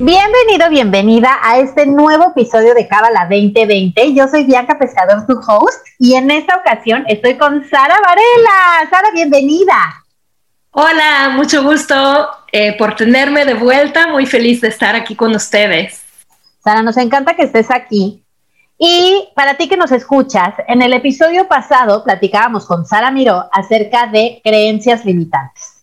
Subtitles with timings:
[0.00, 4.14] Bienvenido, bienvenida a este nuevo episodio de Cábala 2020.
[4.14, 8.88] Yo soy Bianca Pescador, tu host, y en esta ocasión estoy con Sara Varela.
[8.88, 10.04] Sara, bienvenida.
[10.70, 14.06] Hola, mucho gusto eh, por tenerme de vuelta.
[14.06, 16.04] Muy feliz de estar aquí con ustedes.
[16.62, 18.22] Sara, nos encanta que estés aquí.
[18.78, 24.06] Y para ti que nos escuchas, en el episodio pasado platicábamos con Sara Miró acerca
[24.06, 25.77] de creencias limitantes.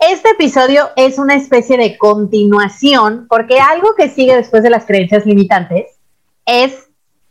[0.00, 5.24] Este episodio es una especie de continuación porque algo que sigue después de las creencias
[5.24, 5.86] limitantes
[6.44, 6.88] es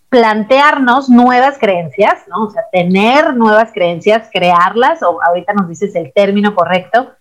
[0.10, 2.46] plantearnos nuevas creencias, ¿no?
[2.46, 7.12] O sea, tener nuevas creencias, crearlas, o ahorita nos dices el término correcto.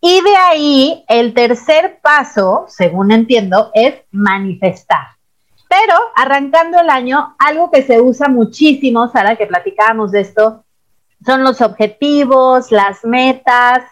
[0.00, 5.08] Y de ahí, el tercer paso, según entiendo, es manifestar.
[5.68, 10.64] Pero arrancando el año, algo que se usa muchísimo, Sara, que platicábamos de esto,
[11.24, 13.82] son los objetivos, las metas,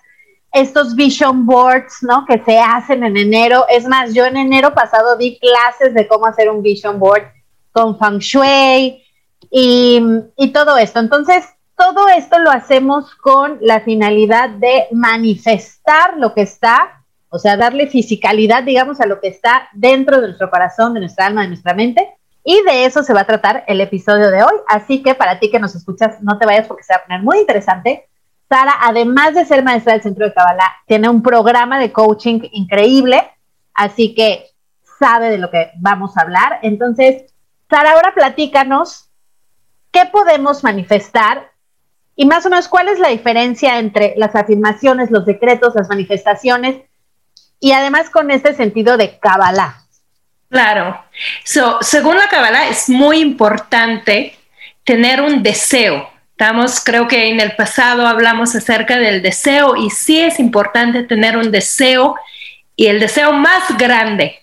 [0.57, 2.25] estos vision boards, ¿no?
[2.25, 3.67] Que se hacen en enero.
[3.69, 7.25] Es más, yo en enero pasado di clases de cómo hacer un vision board
[7.73, 9.03] con feng shui
[9.51, 10.01] y,
[10.37, 11.01] y todo esto.
[11.01, 11.45] Entonces,
[11.77, 17.87] todo esto lo hacemos con la finalidad de manifestar lo que está, o sea, darle
[17.87, 21.75] fisicalidad, digamos, a lo que está dentro de nuestro corazón, de nuestra alma, de nuestra
[21.75, 22.09] mente.
[22.43, 24.55] Y de eso se va a tratar el episodio de hoy.
[24.69, 27.23] Así que para ti que nos escuchas, no te vayas porque se va a poner
[27.23, 28.09] muy interesante.
[28.49, 33.29] Sara, además de ser maestra del Centro de Kabbalah, tiene un programa de coaching increíble,
[33.75, 34.47] así que
[34.99, 36.61] sabe de lo que vamos a hablar.
[36.63, 37.25] Entonces,
[37.69, 39.11] Sara, ahora platícanos
[39.91, 41.51] qué podemos manifestar
[42.15, 46.83] y más o menos cuál es la diferencia entre las afirmaciones, los decretos, las manifestaciones
[47.61, 49.83] y además con este sentido de Kabbalah.
[50.49, 51.05] Claro.
[51.81, 54.39] según la Kabbalah es muy importante
[54.85, 56.09] tener un deseo
[56.39, 61.39] Estamos, creo que en el pasado hablamos acerca del deseo y sí es importante tener
[61.39, 62.15] un deseo
[62.77, 64.41] y el deseo más grande,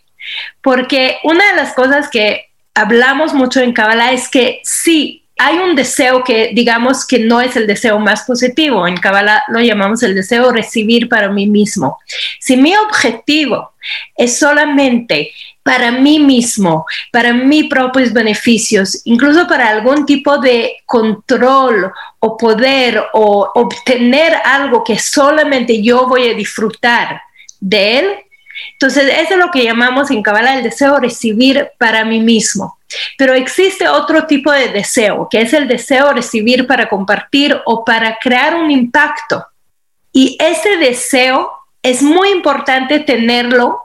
[0.64, 5.76] porque una de las cosas que hablamos mucho en Kabbalah es que sí, hay un
[5.76, 8.88] deseo que digamos que no es el deseo más positivo.
[8.88, 12.00] En Kabbalah lo llamamos el deseo recibir para mí mismo.
[12.40, 13.74] Si mi objetivo
[14.16, 15.32] es solamente
[15.64, 23.02] para mí mismo, para mis propios beneficios, incluso para algún tipo de control o poder
[23.14, 27.22] o obtener algo que solamente yo voy a disfrutar
[27.60, 28.06] de él.
[28.74, 32.78] Entonces, eso es lo que llamamos en Kabbalah el deseo recibir para mí mismo.
[33.18, 38.18] Pero existe otro tipo de deseo, que es el deseo recibir para compartir o para
[38.20, 39.46] crear un impacto.
[40.12, 41.52] Y ese deseo
[41.82, 43.80] es muy importante tenerlo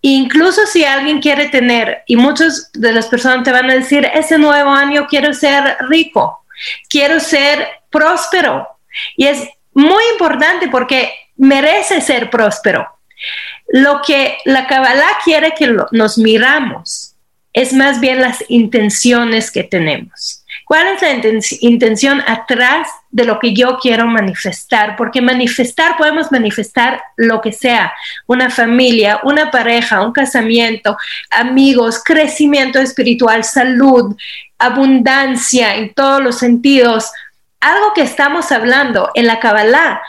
[0.00, 4.38] Incluso si alguien quiere tener, y muchas de las personas te van a decir, ese
[4.38, 6.44] nuevo año quiero ser rico,
[6.88, 8.68] quiero ser próspero.
[9.16, 12.86] Y es muy importante porque merece ser próspero.
[13.68, 17.14] Lo que la Kabbalah quiere que nos miramos
[17.52, 20.41] es más bien las intenciones que tenemos.
[20.72, 21.12] ¿Cuál es la
[21.60, 24.96] intención atrás de lo que yo quiero manifestar?
[24.96, 27.92] Porque manifestar, podemos manifestar lo que sea,
[28.26, 30.96] una familia, una pareja, un casamiento,
[31.30, 34.16] amigos, crecimiento espiritual, salud,
[34.56, 37.12] abundancia en todos los sentidos.
[37.60, 40.00] Algo que estamos hablando en la Kabbalah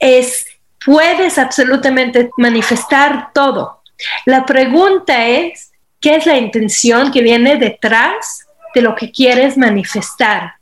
[0.00, 0.48] es,
[0.84, 3.82] puedes absolutamente manifestar todo.
[4.26, 5.70] La pregunta es,
[6.00, 8.47] ¿qué es la intención que viene detrás
[8.80, 10.58] lo que quieres manifestar.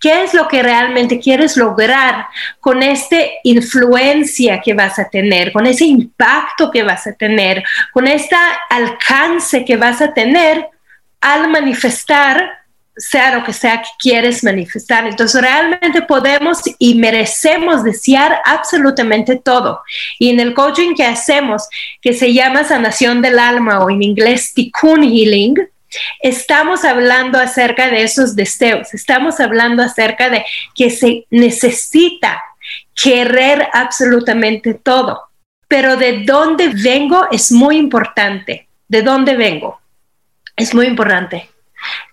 [0.00, 2.26] ¿Qué es lo que realmente quieres lograr
[2.60, 8.06] con esta influencia que vas a tener, con ese impacto que vas a tener, con
[8.06, 8.36] este
[8.68, 10.68] alcance que vas a tener
[11.20, 12.50] al manifestar,
[12.96, 15.06] sea lo que sea que quieres manifestar?
[15.06, 19.80] Entonces realmente podemos y merecemos desear absolutamente todo.
[20.18, 21.66] Y en el coaching que hacemos,
[22.02, 25.56] que se llama sanación del alma o en inglés tikkun healing,
[26.20, 30.44] Estamos hablando acerca de esos deseos, estamos hablando acerca de
[30.74, 32.42] que se necesita
[32.94, 35.22] querer absolutamente todo.
[35.68, 38.68] Pero de dónde vengo es muy importante.
[38.88, 39.80] ¿De dónde vengo?
[40.56, 41.50] Es muy importante.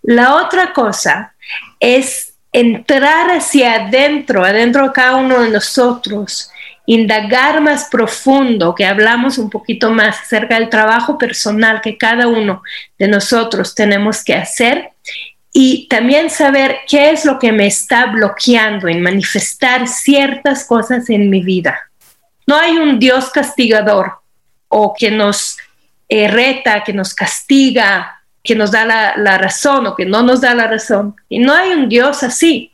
[0.02, 1.36] La otra cosa
[1.80, 6.52] es entrar hacia adentro, adentro de cada uno de nosotros
[6.92, 12.64] indagar más profundo, que hablamos un poquito más acerca del trabajo personal que cada uno
[13.00, 14.90] de nosotros tenemos que hacer
[15.54, 21.30] y también saber qué es lo que me está bloqueando en manifestar ciertas cosas en
[21.30, 21.80] mi vida.
[22.46, 24.20] No hay un Dios castigador
[24.68, 25.56] o que nos
[26.10, 30.42] eh, reta, que nos castiga, que nos da la, la razón o que no nos
[30.42, 31.16] da la razón.
[31.30, 32.71] Y no hay un Dios así,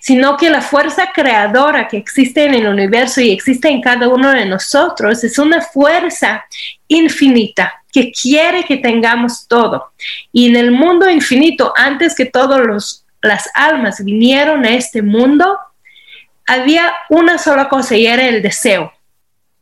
[0.00, 4.30] sino que la fuerza creadora que existe en el universo y existe en cada uno
[4.30, 6.44] de nosotros es una fuerza
[6.88, 9.92] infinita que quiere que tengamos todo.
[10.32, 15.58] Y en el mundo infinito, antes que todas las almas vinieron a este mundo,
[16.46, 18.92] había una sola cosa y era el deseo.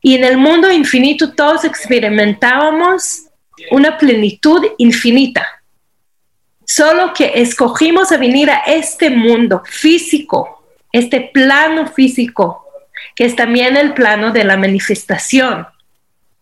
[0.00, 3.25] Y en el mundo infinito todos experimentábamos
[3.70, 5.56] una plenitud infinita.
[6.66, 12.64] Solo que escogimos a venir a este mundo físico, este plano físico,
[13.14, 15.66] que es también el plano de la manifestación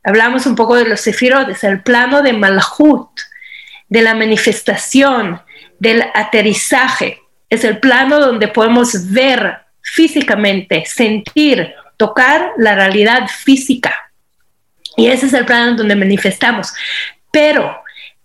[0.05, 3.09] Hablamos un poco de los sefirotes, el plano de Malhut,
[3.89, 5.41] de la manifestación,
[5.79, 7.23] del aterrizaje.
[7.49, 13.95] Es el plano donde podemos ver físicamente, sentir, tocar la realidad física.
[14.95, 16.75] Y ese es el plano donde manifestamos.
[17.33, 17.83] Pero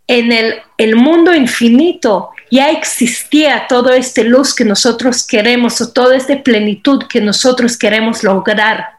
[0.10, 6.42] en el, mundo infinito ya existía toda esta luz que nosotros queremos o toda esta
[6.42, 8.98] plenitud que nosotros queremos lograr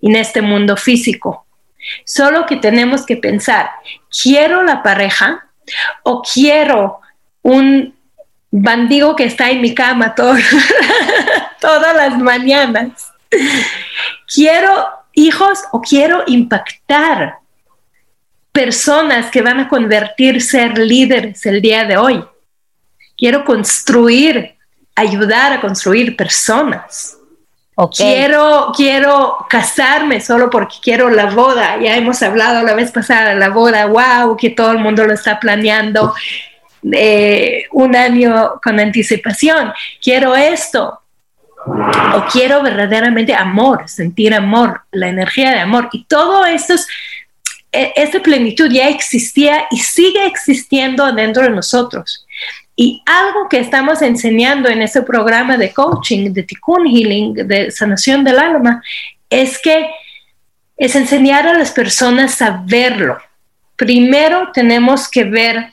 [0.00, 1.44] en este mundo físico.
[2.04, 3.70] Solo que tenemos que pensar,
[4.22, 5.48] ¿quiero la pareja
[6.04, 7.00] o quiero
[7.42, 7.96] un
[8.52, 10.14] bandido que está en mi cama
[11.60, 13.10] todas las mañanas?
[14.32, 17.41] ¿Quiero hijos o quiero impactar
[18.52, 22.24] personas que van a convertir ser líderes el día de hoy?
[23.16, 24.56] Quiero construir,
[24.94, 27.18] ayudar a construir personas.
[27.96, 31.78] Quiero, quiero casarme solo porque quiero la boda.
[31.80, 35.40] Ya hemos hablado la vez pasada, la boda, wow, que todo el mundo lo está
[35.40, 36.14] planeando
[36.92, 39.72] eh, un año con anticipación.
[40.02, 41.00] Quiero esto.
[41.64, 45.88] O quiero verdaderamente amor, sentir amor, la energía de amor.
[45.92, 46.78] Y todo esto, e,
[47.72, 52.26] esta plenitud ya existía y sigue existiendo dentro de nosotros.
[52.76, 58.24] Y algo que estamos enseñando en ese programa de coaching, de Tikkun Healing, de sanación
[58.24, 58.82] del alma,
[59.28, 59.90] es que
[60.76, 63.18] es enseñar a las personas a verlo.
[63.76, 65.72] Primero tenemos que ver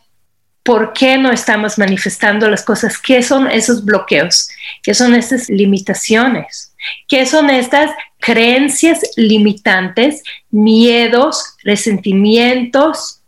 [0.63, 4.49] por qué no estamos manifestando las cosas, qué son esos bloqueos,
[4.83, 6.69] qué son esas limitaciones,
[7.07, 13.21] qué son estas creencias limitantes, miedos, resentimientos,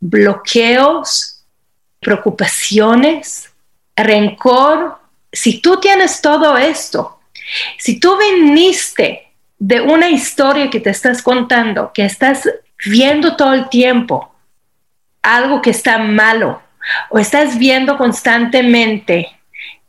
[0.00, 1.44] bloqueos,
[2.00, 3.52] preocupaciones,
[3.96, 4.98] rencor,
[5.32, 7.20] si tú tienes todo esto,
[7.78, 9.28] si tú viniste
[9.58, 12.48] de una historia que te estás contando, que estás
[12.84, 14.34] viendo todo el tiempo
[15.22, 16.62] algo que está malo,
[17.10, 19.37] o estás viendo constantemente,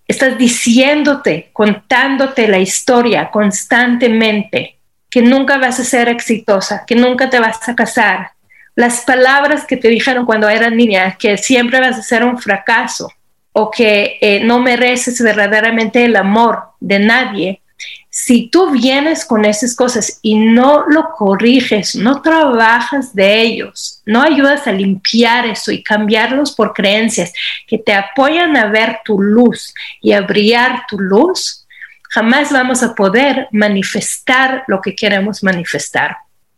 [0.10, 7.40] estás diciéndote, contándote la historia constantemente, que nunca vas a ser exitosa, que nunca te
[7.40, 8.32] vas a casar,
[8.76, 13.12] las palabras que te dijeron cuando eras niña, que siempre vas a ser un fracaso
[13.52, 17.62] o que eh, no mereces verdaderamente el amor de nadie,
[18.10, 24.22] si tú vienes con esas cosas y no lo corriges, no trabajas de ellos, no
[24.22, 27.32] ayudas a limpiar eso y cambiarlos por creencias
[27.68, 31.68] que te apoyan a ver tu luz y a brillar tu luz,
[32.10, 36.18] jamás vamos a poder manifestar lo que queremos manifestar.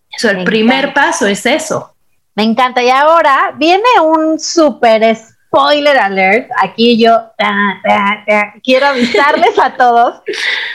[0.10, 1.92] Eso, el primer paso es eso,
[2.36, 2.82] me encanta.
[2.82, 5.04] Y ahora viene un súper
[5.52, 6.50] spoiler alert.
[6.64, 7.20] Aquí yo
[8.64, 10.22] quiero avisarles a todos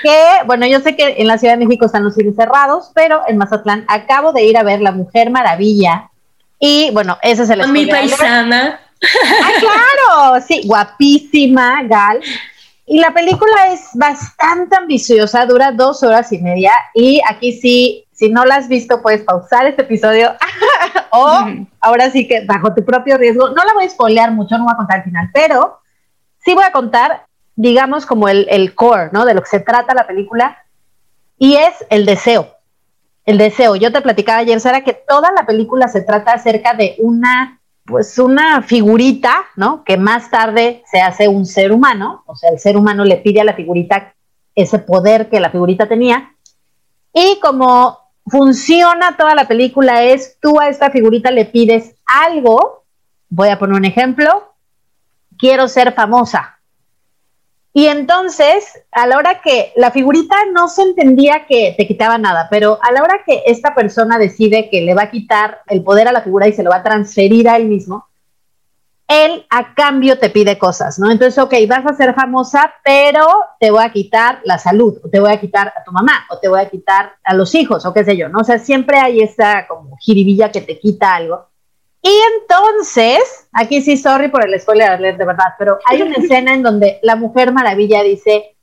[0.02, 3.22] que, bueno, yo sé que en la Ciudad de México están los cines cerrados, pero
[3.26, 6.10] en Mazatlán acabo de ir a ver La Mujer Maravilla.
[6.58, 8.80] Y bueno, ese es el Con mi paisana.
[9.42, 12.20] Ah, claro, sí, guapísima, Gal.
[12.86, 16.72] Y la película es bastante ambiciosa, dura dos horas y media.
[16.94, 20.32] Y aquí sí, si no la has visto, puedes pausar este episodio
[21.12, 21.44] o
[21.80, 23.48] ahora sí que bajo tu propio riesgo.
[23.50, 25.80] No la voy a spoilear mucho, no voy a contar el final, pero
[26.44, 29.24] sí voy a contar, digamos, como el, el core, ¿no?
[29.24, 30.58] De lo que se trata la película.
[31.38, 32.48] Y es el deseo.
[33.24, 33.76] El deseo.
[33.76, 38.18] Yo te platicaba ayer, Sara, que toda la película se trata acerca de una pues
[38.18, 39.84] una figurita, ¿no?
[39.84, 43.40] Que más tarde se hace un ser humano, o sea, el ser humano le pide
[43.40, 44.12] a la figurita
[44.54, 46.34] ese poder que la figurita tenía.
[47.12, 52.84] Y como funciona toda la película es, tú a esta figurita le pides algo,
[53.28, 54.54] voy a poner un ejemplo,
[55.38, 56.56] quiero ser famosa,
[57.76, 62.48] y entonces, a la hora que la figurita no se entendía que te quitaba nada,
[62.50, 66.08] pero a la hora que esta persona decide que le va a quitar el poder
[66.08, 68.06] a la figura y se lo va a transferir a él mismo,
[69.08, 71.10] él a cambio te pide cosas, ¿no?
[71.10, 73.26] Entonces, ok, vas a ser famosa, pero
[73.60, 76.38] te voy a quitar la salud, o te voy a quitar a tu mamá, o
[76.38, 78.40] te voy a quitar a los hijos, o qué sé yo, ¿no?
[78.40, 81.46] O sea, siempre hay esta como jiribilla que te quita algo.
[82.02, 86.62] Y entonces, aquí sí, sorry por el spoiler de verdad, pero hay una escena en
[86.62, 88.56] donde la Mujer Maravilla dice,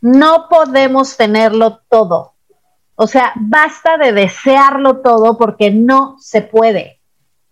[0.00, 2.34] no podemos tenerlo todo.
[2.94, 6.99] O sea, basta de desearlo todo porque no se puede.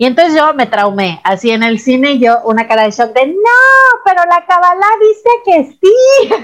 [0.01, 3.27] Y entonces yo me traumé, así en el cine yo una cara de shock de,
[3.27, 6.35] no, pero la Kabbalah dice que sí.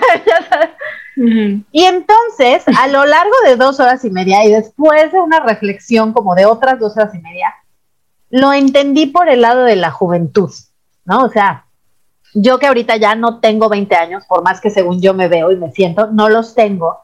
[1.70, 6.12] Y entonces, a lo largo de dos horas y media y después de una reflexión
[6.12, 7.54] como de otras dos horas y media,
[8.30, 10.50] lo entendí por el lado de la juventud,
[11.04, 11.22] ¿no?
[11.24, 11.66] O sea,
[12.34, 15.52] yo que ahorita ya no tengo 20 años, por más que según yo me veo
[15.52, 16.98] y me siento, no los tengo.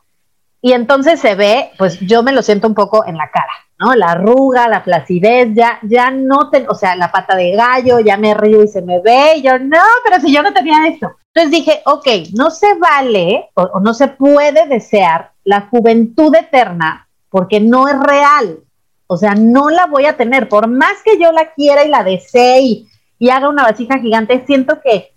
[0.61, 3.95] Y entonces se ve, pues yo me lo siento un poco en la cara, ¿no?
[3.95, 8.19] La arruga, la flacidez, ya, ya no te, o sea, la pata de gallo, ya
[8.19, 11.17] me río y se me ve, y yo, no, pero si yo no tenía esto.
[11.33, 17.61] Entonces dije, ok, no se vale o, no se puede desear la juventud eterna porque
[17.61, 18.59] no es real.
[19.07, 20.49] O sea, no la voy a tener.
[20.49, 24.45] Por más que yo la quiera y la desee y, y haga una vasija gigante,
[24.47, 25.15] siento que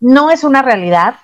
[0.00, 1.16] no es una realidad.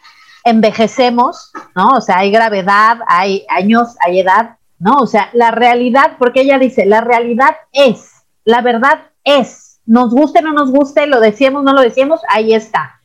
[0.44, 1.90] Envejecemos, ¿no?
[1.90, 4.96] O sea, hay gravedad, hay años, hay edad, ¿no?
[4.96, 8.10] O sea, la realidad, porque ella dice, la realidad es,
[8.44, 12.52] la verdad es, nos guste o no nos guste, lo decíamos, no lo decíamos, ahí
[12.52, 13.00] está.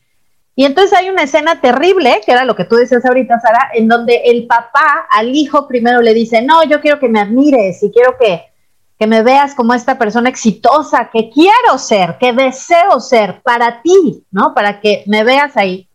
[0.56, 3.86] Y entonces hay una escena terrible, que era lo que tú dices ahorita, Sara, en
[3.86, 7.92] donde el papá al hijo primero le dice, no, yo quiero que me admires y
[7.92, 8.46] quiero que,
[8.98, 14.24] que me veas como esta persona exitosa que quiero ser, que deseo ser para ti,
[14.32, 14.52] ¿no?
[14.52, 15.88] Para que me veas ahí.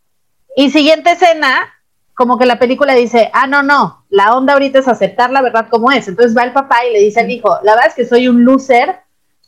[0.55, 1.73] Y siguiente escena,
[2.13, 5.65] como que la película dice, ah, no, no, la onda ahorita es aceptar la verdad
[5.71, 6.07] como es.
[6.07, 8.45] Entonces va el papá y le dice al hijo, la verdad es que soy un
[8.45, 8.99] loser,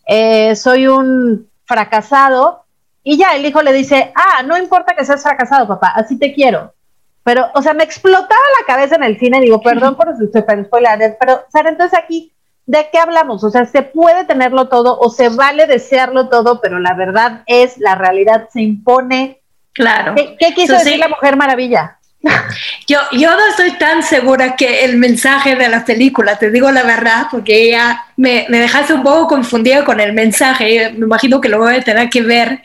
[0.08, 2.66] eh, soy un fracasado.
[3.04, 6.34] Y ya el hijo le dice, ah, no importa que seas fracasado, papá, así te
[6.34, 6.74] quiero.
[7.22, 10.08] Pero, o sea, me explotaba la cabeza en el cine, digo, perdón por
[10.66, 12.34] spoiler, pero, Sara, entonces aquí,
[12.66, 13.44] ¿de qué hablamos?
[13.44, 17.78] O sea, se puede tenerlo todo o se vale desearlo todo, pero la verdad es,
[17.78, 19.42] la realidad se impone.
[19.74, 20.16] Claro.
[20.16, 22.00] ¿Qué, quiso decir la Mujer Maravilla?
[22.88, 26.84] Yo, yo no estoy tan segura que el mensaje de la película, te digo la
[26.84, 30.92] verdad, porque ella me, me dejaste un poco confundida con el mensaje.
[30.92, 32.62] Me imagino que lo voy a tener que ver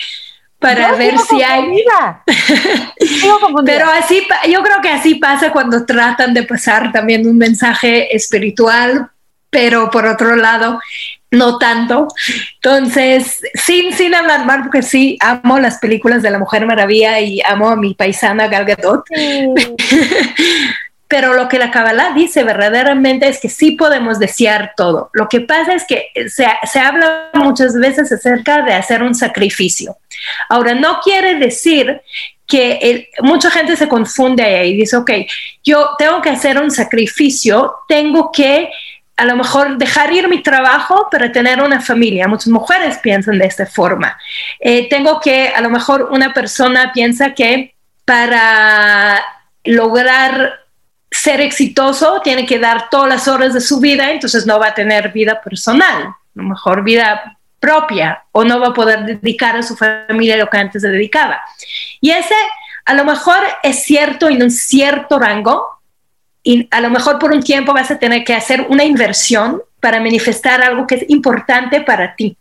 [0.58, 1.82] para ver si hay.
[3.64, 9.10] Pero así, yo creo que así pasa cuando tratan de pasar también un mensaje espiritual,
[9.48, 10.78] pero por otro lado,
[11.30, 12.08] no tanto.
[12.56, 17.40] Entonces, sin, sin hablar mal, porque sí, amo las películas de la Mujer Maravilla y
[17.42, 19.04] amo a mi paisana Gal Gadot.
[21.08, 25.10] Pero lo que la Kabbalah dice verdaderamente es que sí podemos desear todo.
[25.12, 29.96] Lo que pasa es que se, se habla muchas veces acerca de hacer un sacrificio.
[30.48, 32.00] Ahora, no quiere decir
[32.46, 35.10] que mucha gente se confunde ahí y dice, ok,
[35.64, 38.70] yo tengo que hacer un sacrificio, tengo que
[39.20, 42.26] a lo mejor dejar ir mi trabajo para tener una familia.
[42.26, 44.16] Muchas mujeres piensan de esta forma.
[44.58, 47.74] Eh, tengo que, a lo mejor una persona piensa que
[48.06, 49.22] para
[49.64, 50.60] lograr
[51.10, 54.74] ser exitoso tiene que dar todas las horas de su vida, entonces no va a
[54.74, 59.62] tener vida personal, a lo mejor vida propia, o no va a poder dedicar a
[59.62, 61.42] su familia lo que antes se dedicaba.
[62.00, 62.34] Y ese
[62.86, 65.79] a lo mejor es cierto en un cierto rango,
[66.50, 70.00] y a lo mejor por un tiempo vas a tener que hacer una inversión para
[70.00, 72.36] manifestar algo que es importante para ti.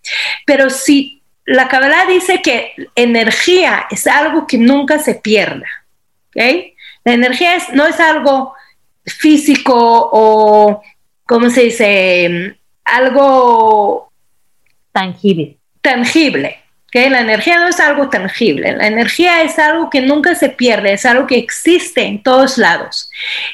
[0.47, 5.67] Pero si la Kabbalah dice que energía es algo que nunca se pierda,
[6.29, 6.41] ¿ok?
[7.03, 8.55] La energía es, no es algo
[9.05, 9.75] físico
[10.11, 10.81] o,
[11.27, 12.57] ¿cómo se dice?
[12.85, 14.11] Algo
[14.91, 15.59] tangible.
[15.81, 16.58] Tangible.
[16.91, 20.93] Que La energía no es algo tangible, la energía es algo que nunca se pierde,
[20.93, 23.09] es algo que existe en todos lados.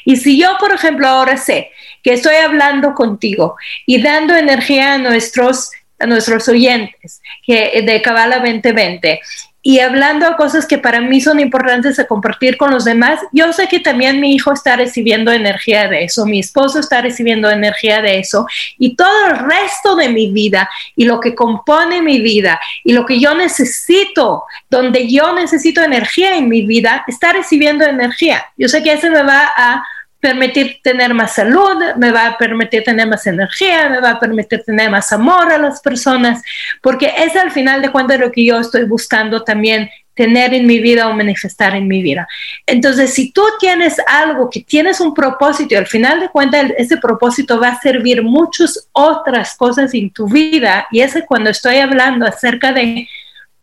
[0.06, 1.72] Y si yo, por ejemplo, ahora sé
[2.04, 8.38] que estoy hablando contigo y dando energía a nuestros, a nuestros oyentes que, de Cabala
[8.38, 9.20] 2020
[9.68, 13.52] y hablando de cosas que para mí son importantes de compartir con los demás, yo
[13.52, 18.00] sé que también mi hijo está recibiendo energía de eso, mi esposo está recibiendo energía
[18.04, 18.46] de eso
[18.78, 23.08] y todo el resto de mi vida y lo que compone mi vida y lo
[23.08, 28.46] que yo necesito, donde yo necesito energía en mi vida, está recibiendo energía.
[28.58, 29.84] Yo sé que eso me va a
[30.26, 34.64] permitir tener más salud, me va a permitir tener más energía, me va a permitir
[34.64, 36.42] tener más amor a las personas,
[36.82, 40.80] porque es al final de cuentas lo que yo estoy buscando también tener en mi
[40.80, 42.28] vida o manifestar en mi vida.
[42.66, 46.98] Entonces, si tú tienes algo que tienes un propósito y al final de cuentas ese
[46.98, 52.26] propósito va a servir muchas otras cosas en tu vida, y es cuando estoy hablando
[52.26, 53.08] acerca de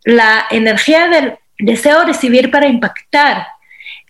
[0.05, 3.49] la energía del deseo recibir para impactar.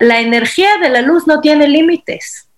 [0.03, 2.49] La energía de la luz no tiene límites.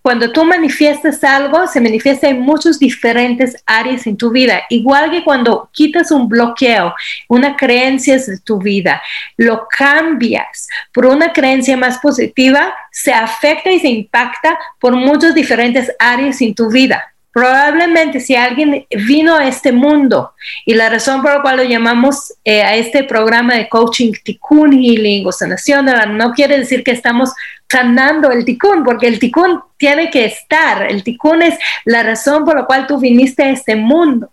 [0.00, 4.62] Cuando tú manifiestas algo, se manifiesta en muchas diferentes áreas en tu vida.
[4.70, 6.94] Igual que cuando quitas un bloqueo,
[7.28, 9.02] una creencia de tu vida,
[9.36, 15.92] lo cambias por una creencia más positiva, se afecta y se impacta por muchas diferentes
[15.98, 17.13] áreas en tu vida.
[17.34, 22.32] Probablemente si alguien vino a este mundo y la razón por la cual lo llamamos
[22.44, 25.86] eh, a este programa de coaching Tikkun Healing o sanación,
[26.16, 27.32] no quiere decir que estamos
[27.68, 32.54] sanando el Tikkun, porque el Tikkun tiene que estar, el Tikkun es la razón por
[32.54, 34.30] la cual tú viniste a este mundo.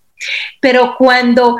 [0.59, 1.57] Pero cuando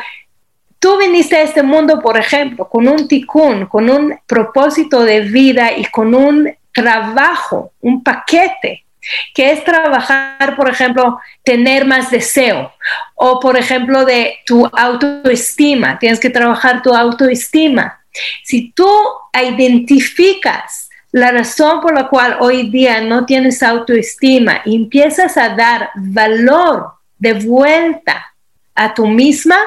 [0.77, 5.75] tú viniste a este mundo, por ejemplo, con un Tikkun, con un propósito de vida
[5.75, 8.85] y con un trabajo, un paquete,
[9.33, 12.73] que es trabajar, por ejemplo, tener más deseo
[13.15, 15.99] o, por ejemplo, de tu autoestima.
[15.99, 17.99] Tienes que trabajar tu autoestima.
[18.43, 18.89] Si tú
[19.33, 25.89] identificas la razón por la cual hoy día no tienes autoestima y empiezas a dar
[25.95, 28.33] valor de vuelta
[28.75, 29.57] a tu misma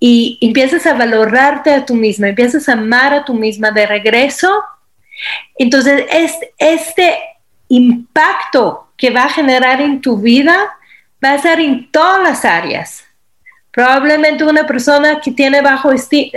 [0.00, 4.62] y empiezas a valorarte a tú misma, empiezas a amar a tú misma de regreso,
[5.58, 7.18] entonces este, este
[7.68, 10.56] impacto que va a generar en tu vida
[11.24, 13.04] va a ser en todas las áreas.
[13.70, 15.92] Probablemente una persona que tiene bajo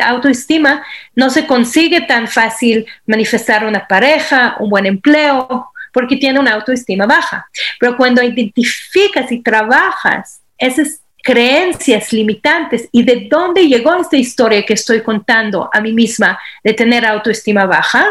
[0.05, 0.85] autoestima
[1.15, 7.05] no se consigue tan fácil manifestar una pareja, un buen empleo, porque tiene una autoestima
[7.05, 7.47] baja.
[7.79, 14.73] Pero cuando identificas y trabajas esas creencias limitantes y de dónde llegó esta historia que
[14.73, 18.05] estoy contando a mí misma de tener autoestima baja,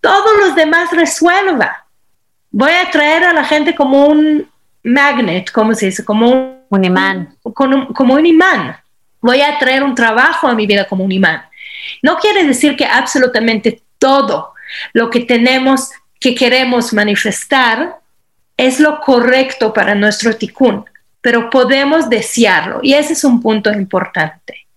[0.00, 1.83] todos los demás resuelva
[2.56, 4.48] voy a traer a la gente como un
[4.84, 6.04] magnet, ¿cómo se dice?
[6.04, 7.36] Como un, imán.
[7.42, 8.76] como un imán.
[9.20, 11.42] Voy a traer un trabajo a mi vida como un imán.
[12.00, 14.52] No quiere decir que absolutamente todo
[14.92, 17.98] lo que tenemos, que queremos manifestar,
[18.56, 20.84] es lo correcto para nuestro ticún,
[21.20, 22.78] pero podemos desearlo.
[22.84, 24.68] Y ese es un punto importante.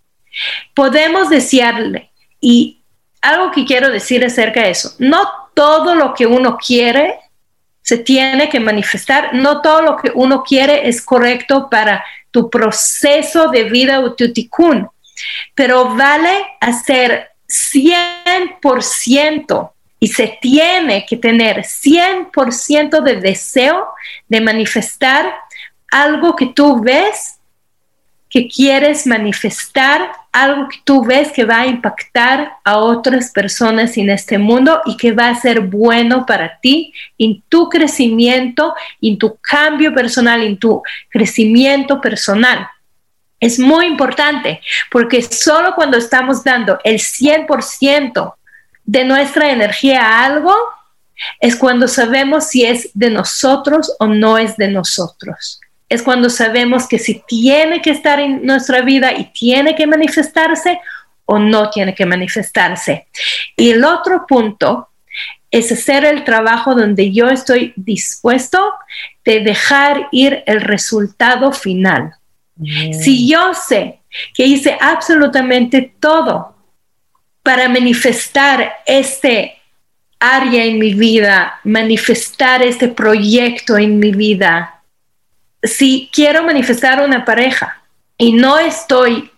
[0.73, 2.09] Podemos desearle.
[2.41, 2.81] Y
[3.21, 5.19] algo que quiero decir acerca de eso, no
[5.53, 7.19] todo lo que uno quiere
[7.87, 9.33] se tiene que manifestar.
[9.33, 14.33] No todo lo que uno quiere es correcto para tu proceso de vida o tu
[14.33, 14.89] tikkun,
[15.55, 19.71] pero vale hacer 100%
[20.01, 23.87] y se tiene que tener 100% de deseo
[24.27, 25.33] de manifestar
[25.89, 27.36] algo que tú ves
[28.37, 34.11] que quieres manifestar, algo que tú ves que va a impactar a otras personas en
[34.11, 39.37] este mundo y que va a ser bueno para ti en tu crecimiento, en tu
[39.37, 42.67] cambio personal, en tu crecimiento personal.
[43.39, 48.35] Es muy importante porque solo cuando estamos dando el 100%
[48.85, 50.53] de nuestra energía a algo,
[51.39, 56.87] es cuando sabemos si es de nosotros o no es de nosotros es cuando sabemos
[56.87, 60.79] que si tiene que estar en nuestra vida y tiene que manifestarse
[61.25, 63.07] o no tiene que manifestarse.
[63.55, 64.89] Y el otro punto
[65.49, 68.73] es hacer el trabajo donde yo estoy dispuesto
[69.23, 72.15] de dejar ir el resultado final.
[72.57, 72.93] Mm.
[72.93, 73.99] Si yo sé
[74.33, 76.55] que hice absolutamente todo
[77.43, 79.57] para manifestar este
[80.19, 84.76] área en mi vida, manifestar este proyecto en mi vida,
[85.63, 87.81] si quiero manifestar una pareja
[88.17, 89.31] y no estoy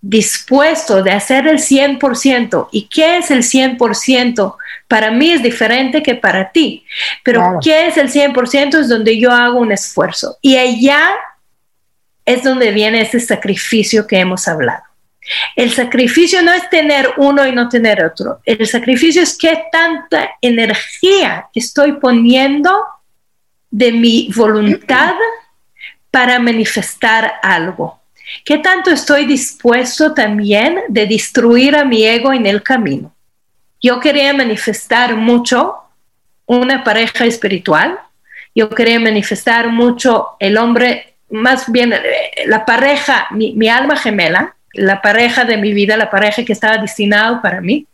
[0.00, 4.56] dispuesto de hacer el 100%, ¿y qué es el 100%?
[4.86, 6.84] Para mí es diferente que para ti,
[7.24, 8.80] pero ¿qué es el 100%?
[8.80, 10.38] Es donde yo hago un esfuerzo.
[10.40, 11.10] Y allá
[12.24, 14.82] es donde viene ese sacrificio que hemos hablado.
[15.56, 18.40] El sacrificio no es tener uno y no tener otro.
[18.44, 22.70] El sacrificio es qué tanta energía estoy poniendo
[23.70, 25.14] de mi voluntad
[26.10, 28.00] para manifestar algo.
[28.44, 33.14] ¿Qué tanto estoy dispuesto también de destruir a mi ego en el camino?
[33.80, 35.76] Yo quería manifestar mucho
[36.46, 37.98] una pareja espiritual,
[38.54, 42.00] yo quería manifestar mucho el hombre, más bien eh,
[42.46, 47.40] la pareja, mi, alma gemela, la pareja de mi vida, la pareja que estaba destinado
[47.40, 47.86] para mí,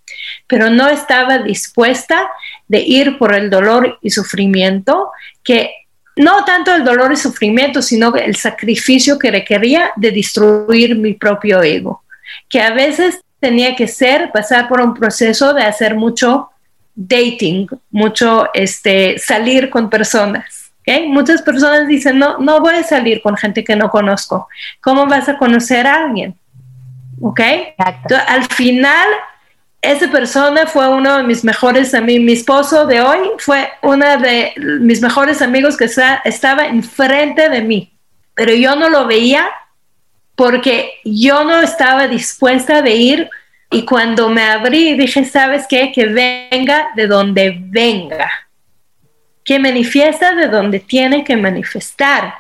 [0.47, 2.29] pero no estaba dispuesta
[2.69, 5.11] de ir por el dolor y sufrimiento
[5.43, 5.84] que
[6.17, 11.63] no tanto el dolor y sufrimiento, sino el sacrificio que requería de destruir mi propio
[11.63, 12.03] ego,
[12.49, 16.51] que a veces tenía que ser pasar por un proceso de hacer mucho
[16.95, 20.73] dating, mucho este, salir con personas.
[20.81, 21.09] ¿okay?
[21.09, 24.49] Muchas personas dicen, no, no voy a salir con gente que no conozco.
[24.81, 26.37] ¿Cómo vas a conocer a alguien?
[27.21, 27.41] ¿Ok?
[28.27, 29.09] al final,
[29.85, 34.53] esa persona fue uno de mis mejores amigos, mi esposo de hoy fue uno de
[34.81, 35.89] mis mejores amigos que
[36.25, 37.93] estaba enfrente de mí,
[38.35, 39.47] pero yo no lo veía
[40.37, 43.31] porque yo no estaba dispuesta de ir
[43.71, 45.93] y cuando me abrí dije, ¿sabes qué?
[45.93, 48.31] Que venga de donde venga,
[49.45, 52.35] que manifiesta de donde tiene que manifestar,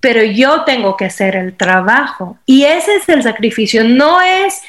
[0.00, 4.62] pero yo tengo que hacer el trabajo y ese es el sacrificio, no es...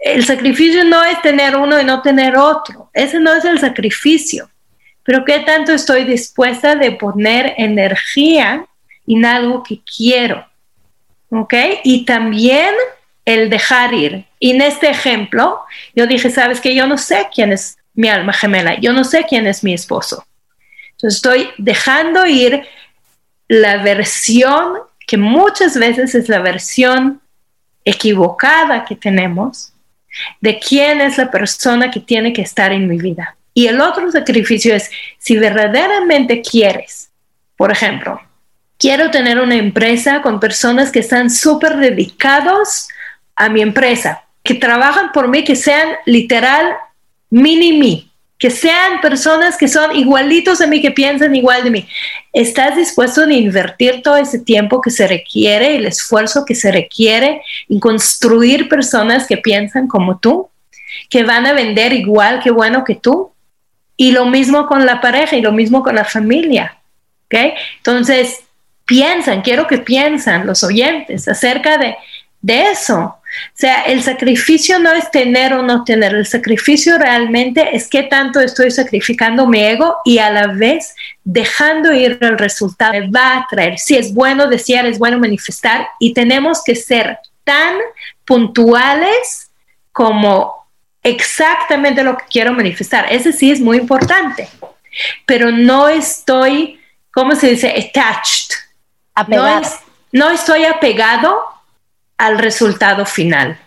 [0.00, 2.90] El sacrificio no es tener uno y no tener otro.
[2.92, 4.50] Ese no es el sacrificio.
[5.02, 8.66] Pero qué tanto estoy dispuesta de poner energía
[9.06, 10.46] en algo que quiero.
[11.30, 11.54] ¿ok?
[11.84, 12.74] Y también
[13.24, 14.24] el dejar ir.
[14.38, 15.60] Y en este ejemplo,
[15.94, 19.24] yo dije, sabes que yo no sé quién es mi alma gemela, yo no sé
[19.28, 20.24] quién es mi esposo.
[20.92, 22.66] Entonces estoy dejando ir
[23.48, 27.20] la versión que muchas veces es la versión
[27.84, 29.69] equivocada que tenemos
[30.40, 33.36] de quién es la persona que tiene que estar en mi vida.
[33.54, 37.10] Y el otro sacrificio es, si verdaderamente quieres,
[37.56, 38.20] por ejemplo,
[38.78, 42.88] quiero tener una empresa con personas que están súper dedicados
[43.36, 46.74] a mi empresa, que trabajan por mí, que sean literal
[47.28, 48.09] mini mí,
[48.40, 51.88] que sean personas que son igualitos a mí, que piensan igual de mí.
[52.32, 57.42] ¿Estás dispuesto a invertir todo ese tiempo que se requiere, el esfuerzo que se requiere
[57.68, 60.48] en construir personas que piensan como tú,
[61.10, 63.30] que van a vender igual que bueno que tú?
[63.98, 66.78] Y lo mismo con la pareja y lo mismo con la familia.
[67.26, 67.52] ¿okay?
[67.76, 68.40] Entonces,
[68.86, 71.94] piensan, quiero que piensan los oyentes acerca de,
[72.40, 72.98] de eso.
[72.98, 78.02] O sea, el sacrificio no es tener o no tener, el sacrificio realmente es qué
[78.02, 82.92] tanto estoy sacrificando mi ego y a la vez dejando ir el resultado.
[82.92, 87.18] Me va a traer, si es bueno desear, es bueno manifestar y tenemos que ser
[87.44, 87.76] tan
[88.24, 89.50] puntuales
[89.92, 90.66] como
[91.02, 93.06] exactamente lo que quiero manifestar.
[93.12, 94.48] Ese sí es muy importante,
[95.24, 96.80] pero no estoy,
[97.12, 97.68] ¿cómo se dice?
[97.68, 98.56] Attached
[100.12, 101.44] no, estoy apegado
[102.20, 103.58] al resultado final,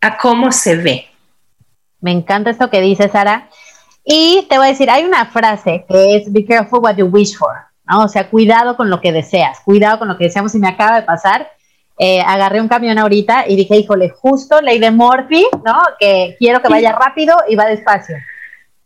[0.00, 1.08] a cómo se ve.
[2.00, 3.48] Me encanta esto que dice Sara.
[4.04, 7.36] Y te voy a decir, hay una frase que es be careful what you wish
[7.36, 7.54] for,
[7.88, 8.02] ¿no?
[8.02, 10.52] O sea, cuidado con lo que deseas, cuidado con lo que deseamos.
[10.56, 11.48] Y me acaba de pasar,
[11.96, 15.80] eh, agarré un camión ahorita y dije, híjole, justo ley de Morphy, ¿no?
[16.00, 18.16] Que quiero que vaya rápido y va despacio.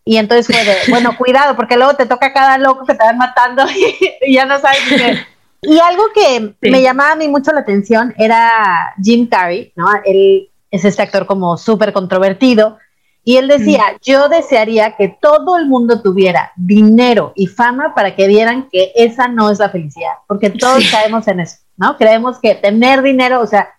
[0.05, 0.55] Y entonces
[0.91, 3.65] bueno, cuidado, porque luego te toca cada loco que te van matando
[4.27, 5.25] y, ya no sabes qué
[5.67, 9.87] y algo que me llamaba a mí mucho la atención era Jim Carrey, ¿no?
[10.05, 12.79] Él es este actor como súper controvertido.
[13.27, 18.29] Y él decía, yo desearía que todo el mundo tuviera dinero y fama para que
[18.29, 21.97] vieran que esa no es la felicidad, porque todos caemos en eso, ¿no?
[21.97, 23.71] Creemos que tener dinero, o sea,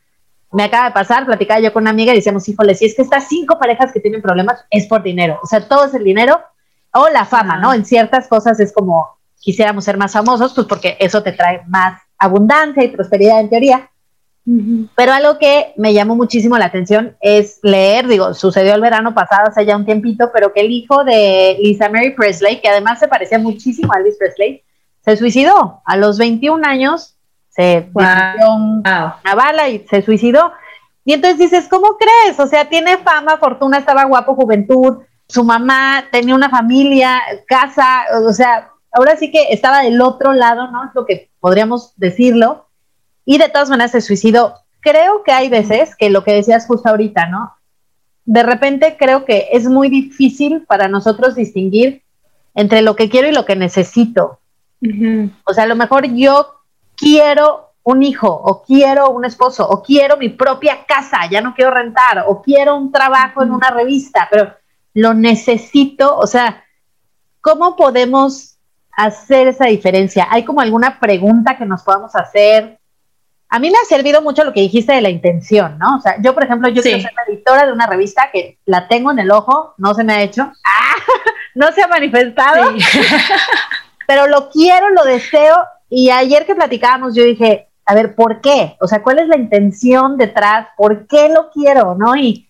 [0.51, 3.03] me acaba de pasar, platicaba yo con una amiga y decíamos, híjole, si es que
[3.03, 6.41] estas cinco parejas que tienen problemas es por dinero, o sea, todo es el dinero
[6.93, 7.71] o la fama, ¿no?
[7.71, 12.01] En ciertas cosas es como, quisiéramos ser más famosos, pues porque eso te trae más
[12.17, 13.89] abundancia y prosperidad en teoría.
[14.95, 19.47] Pero algo que me llamó muchísimo la atención es leer, digo, sucedió el verano pasado,
[19.47, 23.07] hace ya un tiempito, pero que el hijo de Lisa Mary Presley, que además se
[23.07, 24.63] parecía muchísimo a Elvis Presley,
[25.03, 25.81] se suicidó.
[25.83, 27.15] A los 21 años
[27.49, 28.03] se wow.
[28.83, 30.51] una bala y se suicidó.
[31.03, 32.39] Y entonces dices, ¿cómo crees?
[32.39, 38.31] O sea, tiene fama, fortuna, estaba guapo, juventud, su mamá tenía una familia, casa, o
[38.31, 40.85] sea, ahora sí que estaba del otro lado, ¿no?
[40.85, 42.67] Es lo que podríamos decirlo.
[43.25, 44.55] Y de todas maneras se suicidó.
[44.79, 47.53] Creo que hay veces que lo que decías justo ahorita, ¿no?
[48.23, 52.03] De repente creo que es muy difícil para nosotros distinguir
[52.53, 54.39] entre lo que quiero y lo que necesito.
[55.45, 56.61] O sea, a lo mejor yo
[56.95, 61.69] quiero un hijo, o quiero un esposo, o quiero mi propia casa, ya no quiero
[61.69, 64.55] rentar, o quiero un trabajo en una revista, pero
[64.95, 66.63] lo necesito, o sea,
[67.41, 68.54] ¿cómo podemos
[68.95, 70.27] hacer esa diferencia?
[70.29, 72.79] ¿Hay como alguna pregunta que nos podamos hacer?
[73.49, 75.97] A mí me ha servido mucho lo que dijiste de la intención, ¿no?
[75.97, 78.87] O sea, yo, por ejemplo, yo quiero ser la editora de una revista que la
[78.87, 80.95] tengo en el ojo, no se me ha hecho, ¡Ah!
[81.53, 82.73] no se ha manifestado,
[84.07, 85.57] pero lo quiero, lo deseo.
[85.89, 88.75] Y ayer que platicábamos, yo dije, a ver, ¿por qué?
[88.81, 90.67] O sea, ¿cuál es la intención detrás?
[90.75, 91.95] ¿Por qué lo quiero?
[91.95, 92.15] ¿No?
[92.15, 92.49] Y,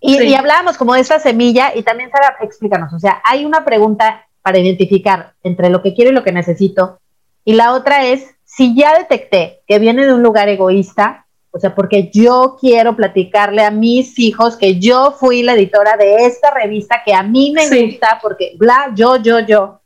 [0.00, 3.64] y, y hablábamos como de esa semilla y también, Sara, explícanos, o sea, hay una
[3.64, 7.00] pregunta para identificar entre lo que quiero y lo que necesito.
[7.46, 11.74] Y la otra es, si ya detecté que viene de un lugar egoísta, o sea,
[11.74, 17.00] porque yo quiero platicarle a mis hijos que yo fui la editora de esta revista
[17.02, 19.80] que a mí me gusta, porque bla, yo, yo, yo.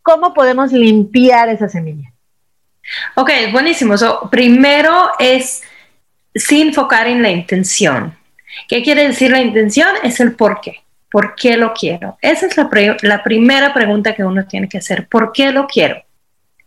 [0.00, 2.12] ¿Cómo podemos limpiar esa semilla?
[3.16, 3.96] Ok, buenísimo.
[4.30, 5.62] primero es
[6.36, 8.16] sin enfocar en la intención.
[8.68, 9.88] ¿Qué quiere decir la intención?
[10.04, 10.83] Es el por qué.
[11.14, 12.18] ¿Por qué lo quiero?
[12.20, 12.68] Esa es la,
[13.02, 15.06] la primera pregunta que uno tiene que hacer.
[15.06, 16.02] ¿Por qué lo quiero?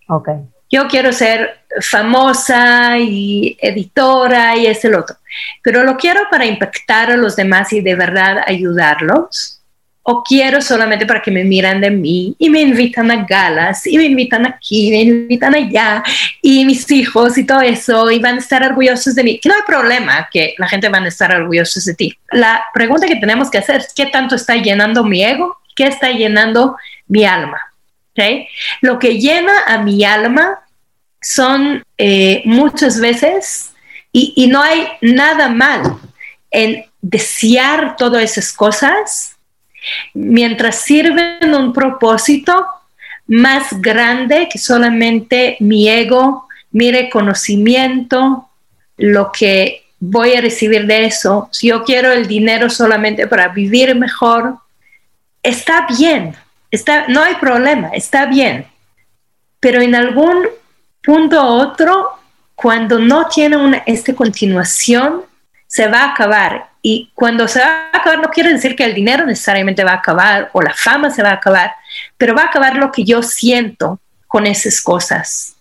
[0.07, 0.29] Ok.
[0.71, 5.17] Yo quiero ser famosa y editora y es el otro,
[5.62, 9.56] pero lo quiero para impactar a los demás y de verdad ayudarlos
[10.09, 13.97] o quiero solamente para que me miran de mí y me invitan a galas y
[13.97, 16.01] me invitan aquí, me invitan allá
[16.41, 19.41] y mis hijos y todo eso y van a estar orgullosos de mí.
[19.43, 22.17] No hay problema que la gente van a estar orgullosos de ti.
[22.31, 26.09] La pregunta que tenemos que hacer es qué tanto está llenando mi ego, qué está
[26.09, 27.59] llenando mi alma.
[28.11, 28.47] ¿Okay?
[28.79, 30.61] Lo que llena a mi alma
[31.21, 33.73] son eh, muchas veces,
[34.13, 35.97] y, y no hay nada mal
[36.49, 39.37] en desear todas esas cosas,
[40.13, 42.65] mientras sirven un propósito
[43.27, 48.49] más grande que solamente mi ego, mi reconocimiento,
[48.97, 51.49] lo que voy a recibir de eso.
[51.51, 54.57] Si yo quiero el dinero solamente para vivir mejor,
[55.43, 56.35] está bien,
[56.71, 58.65] está, no hay problema, está bien.
[59.59, 60.47] Pero en algún
[61.03, 62.09] punto u otro,
[62.55, 65.23] cuando no tiene una, esta continuación,
[65.67, 66.69] se va a acabar.
[66.89, 69.95] Y cuando se va a acabar, no quiere decir que el dinero necesariamente va a
[69.95, 71.76] acabar o la fama se va a acabar,
[72.15, 75.58] pero va a acabar lo que yo siento con esas cosas.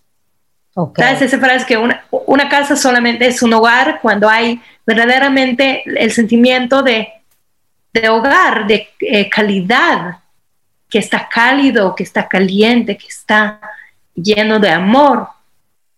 [0.73, 1.03] Okay.
[1.03, 1.23] ¿Sabes?
[1.23, 6.81] Esa frase que una, una, casa solamente es un hogar cuando hay verdaderamente el sentimiento
[6.81, 7.09] de,
[7.91, 10.19] de hogar, de eh, calidad,
[10.89, 13.59] que está cálido, que está caliente, que está
[14.15, 15.27] lleno de amor.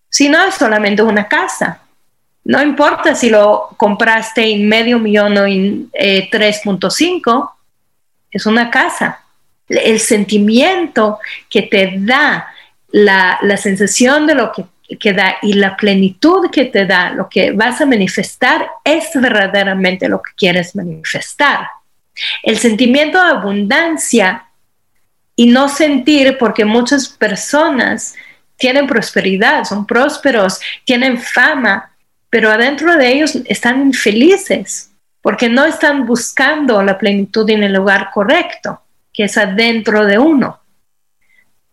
[0.10, 1.84] Si no es solamente una casa,
[2.50, 7.56] no importa si lo compraste en medio millón o en 3.5, eh,
[8.32, 9.24] es una casa.
[9.68, 12.48] El sentimiento que te da,
[12.90, 14.66] la, sensación de lo que,
[14.98, 20.10] que da y la plenitud que te da, lo que vas a manifestar, es verdaderamente
[20.10, 21.68] lo que quieres manifestar.
[22.42, 24.46] El sentimiento de abundancia
[25.36, 28.16] y no sentir, porque muchas personas
[28.58, 31.92] tienen prosperidad, son prósperos, tienen fama,
[32.30, 38.10] pero adentro de ellos están infelices porque no están buscando la plenitud en el lugar
[38.14, 40.60] correcto, que es adentro de uno.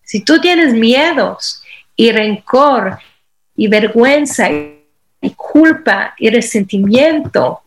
[0.02, 1.62] Si tú tienes miedos
[1.94, 2.98] y rencor
[3.54, 7.60] y vergüenza y culpa y resentimiento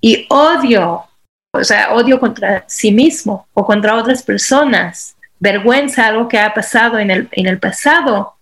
[0.00, 1.04] y odio,
[1.52, 6.98] o sea, odio contra sí mismo o contra otras personas, vergüenza, algo que ha pasado
[6.98, 8.33] en el, en el pasado,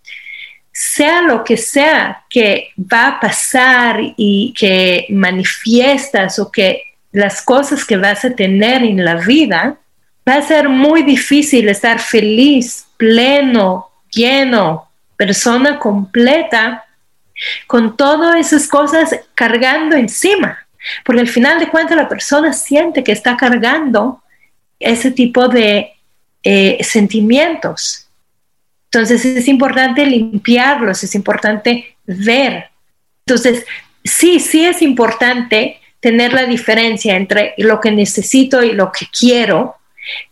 [0.73, 6.81] sea lo que sea que va a pasar y que manifiestas o que
[7.11, 9.77] las cosas que vas a tener en la vida,
[10.27, 16.85] va a ser muy difícil estar feliz, pleno, lleno, persona completa,
[17.67, 20.57] con todas esas cosas cargando encima.
[21.05, 24.21] Porque al final de cuentas la persona siente que está cargando
[24.79, 25.93] ese tipo de
[26.43, 28.02] eh, sentimientos.
[28.93, 32.69] Entonces es importante limpiarlos, es importante ver.
[33.25, 33.65] Entonces,
[34.03, 39.77] sí, sí es importante tener la diferencia entre lo que necesito y lo que quiero,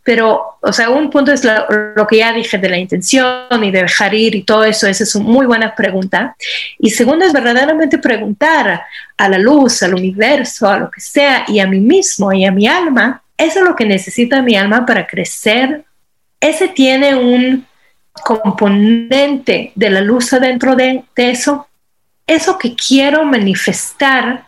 [0.04, 3.82] pero, o sea, un punto es lo, que ya dije de la intención y de
[3.82, 6.36] dejar ir y todo eso, esa es una muy buena pregunta.
[6.78, 8.84] Y segundo es verdaderamente preguntar
[9.18, 12.52] a la luz, al universo, a lo que sea, y a mí mismo y a
[12.52, 15.84] mi alma, ¿eso es lo que necesita mi alma para crecer?
[16.40, 17.66] Ese tiene un
[18.14, 21.68] componente de la luz adentro de, eso,
[22.28, 24.46] eso que quiero manifestar,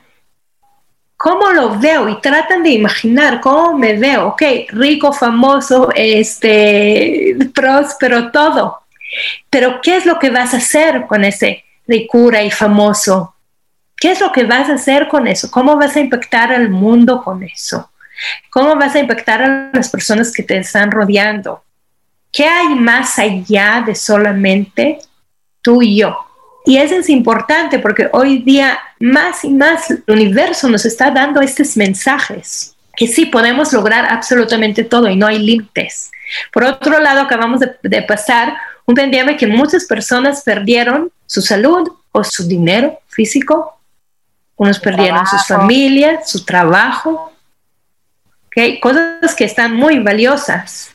[1.17, 8.31] cómo lo veo y tratan de imaginar cómo me veo, ok, rico, famoso, este, próspero,
[8.31, 8.81] todo.
[9.49, 13.35] Pero ¿qué es lo que vas a hacer con ese ricura y famoso?
[13.95, 15.49] ¿Qué es lo que vas a hacer con eso?
[15.49, 17.89] ¿Cómo vas a impactar al mundo con eso?
[18.49, 21.63] ¿Cómo vas a impactar a las personas que te están rodeando?
[22.33, 24.97] ¿Qué hay más allá de solamente
[25.61, 26.17] tú y yo?
[26.65, 31.41] Y eso es importante porque hoy día más y más el universo nos está dando
[31.41, 36.09] estos mensajes, que sí podemos lograr absolutamente todo y no hay límites.
[36.51, 38.55] Por otro lado, acabamos de, pasar
[38.87, 43.79] un pandemia que muchas personas perdieron su salud o su dinero físico,
[44.55, 47.31] unos perdieron sus familias, su trabajo,
[48.47, 48.79] ¿okay?
[48.79, 50.92] cosas que están muy valiosas.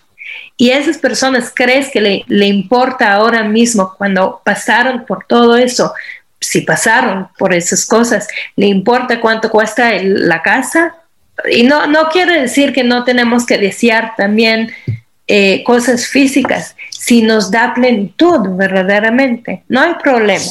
[0.56, 5.92] Y esas personas crees que le, le importa ahora mismo cuando pasaron por todo eso,
[6.40, 10.94] si pasaron por esas cosas, le importa cuánto cuesta la casa.
[11.50, 14.72] Y no, no quiere decir que no tenemos que desear también
[15.26, 20.44] eh, cosas físicas, si nos da plenitud verdaderamente, no hay problema.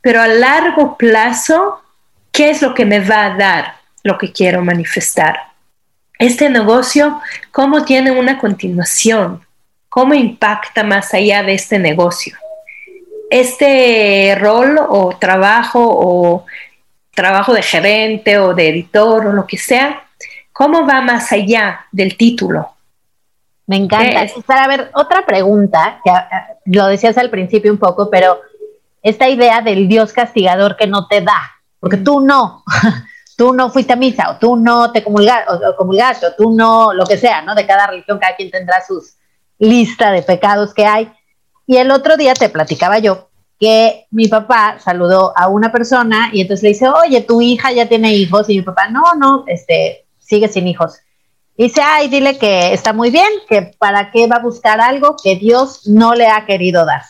[0.00, 1.82] Pero a largo plazo,
[2.30, 3.78] ¿qué es lo que me va a dar?
[4.02, 5.38] lo que quiero manifestar.
[6.18, 7.20] Este negocio,
[7.52, 9.40] ¿cómo tiene una continuación?
[9.88, 12.36] ¿Cómo impacta más allá de este negocio?
[13.30, 16.44] Este rol o trabajo o
[17.14, 20.04] trabajo de gerente o de editor o lo que sea,
[20.52, 22.68] ¿cómo va más allá del título?
[23.66, 24.26] Me encanta.
[24.46, 28.40] Para ver, otra pregunta, que ah, lo decías al principio un poco, pero
[29.02, 32.64] esta idea del Dios castigador que no te da, porque tú no,
[33.38, 36.92] tú no fuiste a misa, o tú no te comulgaste, o, comulgaste, o tú no,
[36.92, 37.54] lo que sea, ¿no?
[37.54, 39.14] De cada religión, cada quien tendrá sus
[39.60, 41.12] lista de pecados que hay.
[41.64, 43.28] Y el otro día te platicaba yo
[43.60, 47.88] que mi papá saludó a una persona y entonces le dice, oye, tu hija ya
[47.88, 50.96] tiene hijos, y mi papá, no, no, este, sigue sin hijos.
[51.56, 55.14] Y dice, ay, dile que está muy bien, que para qué va a buscar algo
[55.22, 57.02] que Dios no le ha querido dar.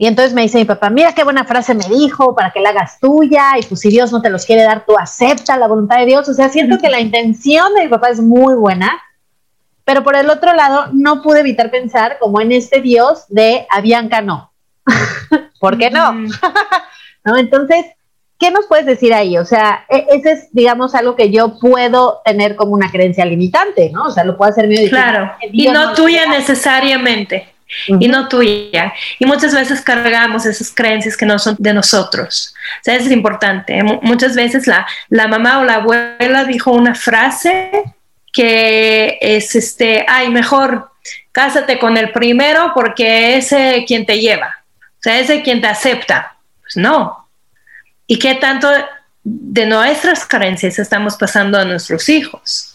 [0.00, 2.70] Y entonces me dice mi papá, mira qué buena frase me dijo, para que la
[2.70, 5.98] hagas tuya, y pues si Dios no te los quiere dar, tú acepta la voluntad
[5.98, 6.26] de Dios.
[6.26, 8.98] O sea, siento que la intención de mi papá es muy buena,
[9.84, 13.82] pero por el otro lado, no pude evitar pensar como en este Dios de a
[13.82, 14.54] Bianca no.
[15.60, 16.12] ¿Por qué no?
[17.24, 17.36] ¿No?
[17.36, 17.84] Entonces,
[18.38, 19.36] ¿qué nos puedes decir ahí?
[19.36, 23.90] O sea, e, ese es, digamos, algo que yo puedo tener como una creencia limitante,
[23.92, 24.04] ¿no?
[24.04, 27.52] O sea, lo puedo hacer medio Claro, y no, tuya necesariamente.
[27.86, 28.92] Y no tuya.
[29.18, 32.54] Y muchas veces cargamos esas creencias que no son de nosotros.
[32.80, 33.82] O sea, eso es importante.
[34.02, 37.70] muchas veces la, la mamá o la abuela dijo una frase
[38.32, 40.90] que es este, ay, mejor
[41.32, 44.56] cásate con el primero porque ese quien te lleva.
[44.78, 46.36] O sea, ese quien te acepta.
[46.62, 47.28] Pues no,
[48.10, 48.68] y qué tanto
[49.22, 52.69] de nuestras carencias estamos pasando a nuestros hijos.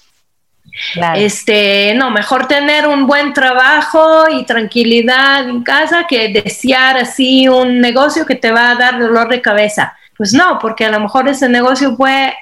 [1.15, 7.79] Este, no, mejor tener un buen trabajo y tranquilidad en casa que desear así un
[7.79, 9.97] negocio que te va a dar dolor de cabeza.
[10.17, 12.33] Pues no, porque a lo mejor ese negocio puede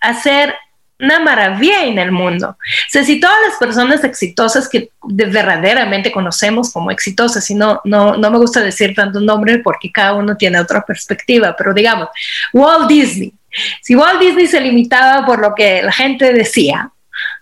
[0.00, 0.54] hacer
[1.00, 2.50] una maravilla en el mundo.
[2.50, 8.16] O sea, si todas las personas exitosas que verdaderamente conocemos como exitosas, y no, no,
[8.16, 12.08] no me gusta decir tanto nombre porque cada uno tiene otra perspectiva, pero digamos,
[12.52, 13.32] Walt Disney,
[13.80, 16.90] si Walt Disney se limitaba por lo que la gente decía,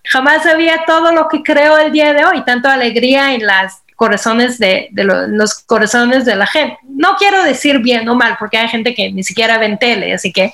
[0.05, 4.59] jamás había todo lo que creó el día de hoy, tanto alegría en las corazones
[4.59, 6.79] de, los corazones de la gente.
[6.89, 10.33] No quiero decir bien o mal, porque hay gente que ni siquiera ven tele, así
[10.33, 10.53] que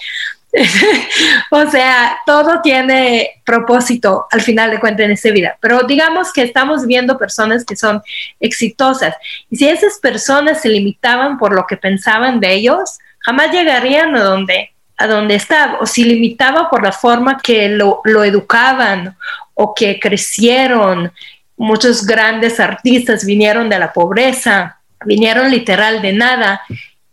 [1.50, 6.42] o sea, todo tiene propósito al final de cuentas en esta vida, pero digamos que
[6.42, 8.02] estamos viendo personas que son
[8.38, 9.14] exitosas
[9.50, 14.22] y si esas personas se limitaban por lo que pensaban de ellos, jamás llegarían a
[14.22, 14.71] donde,
[15.02, 19.16] a donde estaban, o si limitaba por la forma que lo, lo educaban
[19.54, 21.12] o que crecieron.
[21.56, 26.62] Muchos grandes artistas vinieron de la pobreza, vinieron literal de nada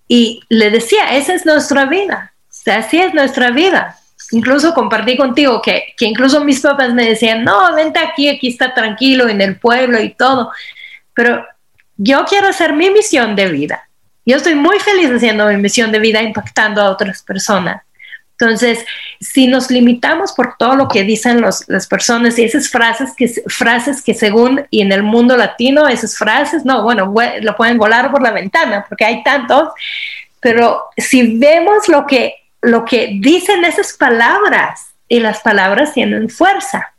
[0.08, 2.34] y le decía, esa es nuestra vida
[2.72, 3.96] así es nuestra vida.
[4.32, 8.74] Incluso compartí contigo que, que incluso mis papás me decían, no, vente aquí, aquí está
[8.74, 10.52] tranquilo en el pueblo y todo.
[11.14, 11.46] Pero
[11.98, 13.89] yo quiero hacer mi misión de vida.
[14.30, 17.82] Yo estoy muy feliz haciendo mi misión de vida, impactando a otras personas.
[18.40, 18.86] Entonces,
[19.20, 24.02] si nos limitamos por todo lo que dicen las personas y esas frases que, frases
[24.04, 28.22] que según y en el mundo latino, esas frases, no, bueno, lo pueden volar por
[28.22, 29.70] la ventana porque hay tantos,
[30.40, 36.94] pero si vemos lo que lo que dicen esas palabras y las palabras tienen fuerza.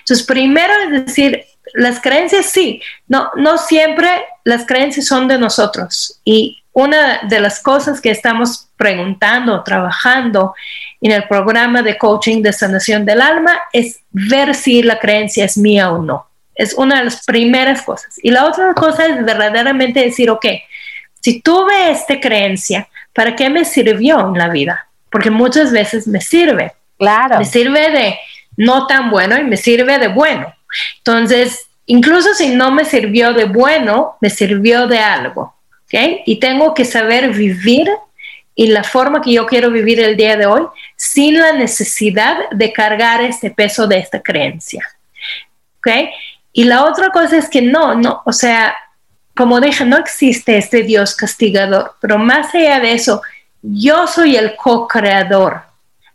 [0.00, 4.08] Entonces, primero es decir, las creencias sí, no, no siempre
[4.44, 6.20] las creencias son de nosotros.
[6.24, 10.54] Y una de las cosas que estamos preguntando, trabajando
[11.00, 15.56] en el programa de coaching de sanación del alma es ver si la creencia es
[15.56, 16.26] mía o no.
[16.54, 18.18] Es una de las primeras cosas.
[18.22, 20.46] Y la otra cosa es verdaderamente decir, ok,
[21.20, 24.86] si tuve esta creencia, ¿para qué me sirvió en la vida?
[25.16, 26.74] porque muchas veces me sirve.
[26.98, 27.38] Claro.
[27.38, 28.18] Me sirve de
[28.58, 30.52] no tan bueno y me sirve de bueno.
[30.98, 35.55] Entonces, incluso si no me sirvió de bueno, me sirvió de algo.
[35.86, 36.22] ¿Ok?
[36.26, 37.88] Y tengo que saber vivir
[38.54, 40.62] y la forma que yo quiero vivir el día de hoy
[40.96, 44.88] sin la necesidad de cargar este peso de esta creencia.
[45.78, 46.08] ¿ok?
[46.52, 48.74] Y la otra cosa es que no, no, o sea,
[49.36, 53.20] como dije, no existe este Dios castigador, pero más allá de eso,
[53.60, 55.60] yo soy el co-creador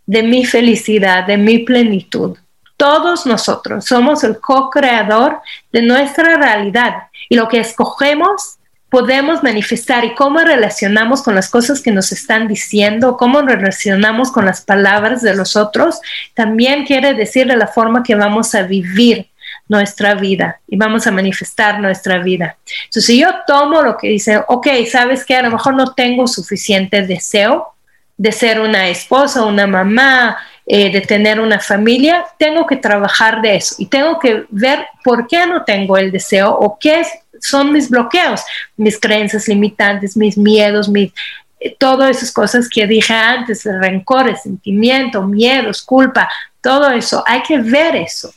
[0.07, 2.37] de mi felicidad, de mi plenitud.
[2.75, 5.39] Todos nosotros somos el co-creador
[5.71, 8.57] de nuestra realidad y lo que escogemos
[8.91, 14.45] podemos manifestar y cómo relacionamos con las cosas que nos están diciendo, cómo relacionamos con
[14.45, 16.01] las palabras de los otros,
[16.33, 19.29] también quiere decir de la forma que vamos a vivir
[19.69, 22.57] nuestra vida y vamos a manifestar nuestra vida.
[22.83, 26.27] Entonces, si yo tomo lo que dice, ok, sabes que a lo mejor no tengo
[26.27, 27.73] suficiente deseo
[28.17, 33.55] de ser una esposa, una mamá, eh, de tener una familia, tengo que trabajar de
[33.55, 37.03] eso y tengo que ver por qué no tengo el deseo o qué
[37.39, 38.41] son mis bloqueos,
[38.77, 41.11] mis creencias limitantes, mis miedos, mis,
[41.59, 46.29] eh, todas esas cosas que dije antes, rencor, sentimiento, miedos, culpa,
[46.61, 48.31] todo eso, hay que ver eso.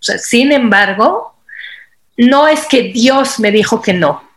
[0.00, 1.34] sin embargo,
[2.16, 4.28] no es que Dios me dijo que no.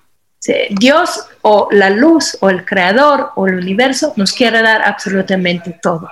[0.70, 6.10] Dios o la luz o el creador o el universo nos quiere dar absolutamente todo.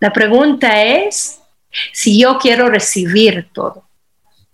[0.00, 1.40] La pregunta es
[1.92, 3.84] si yo quiero recibir todo.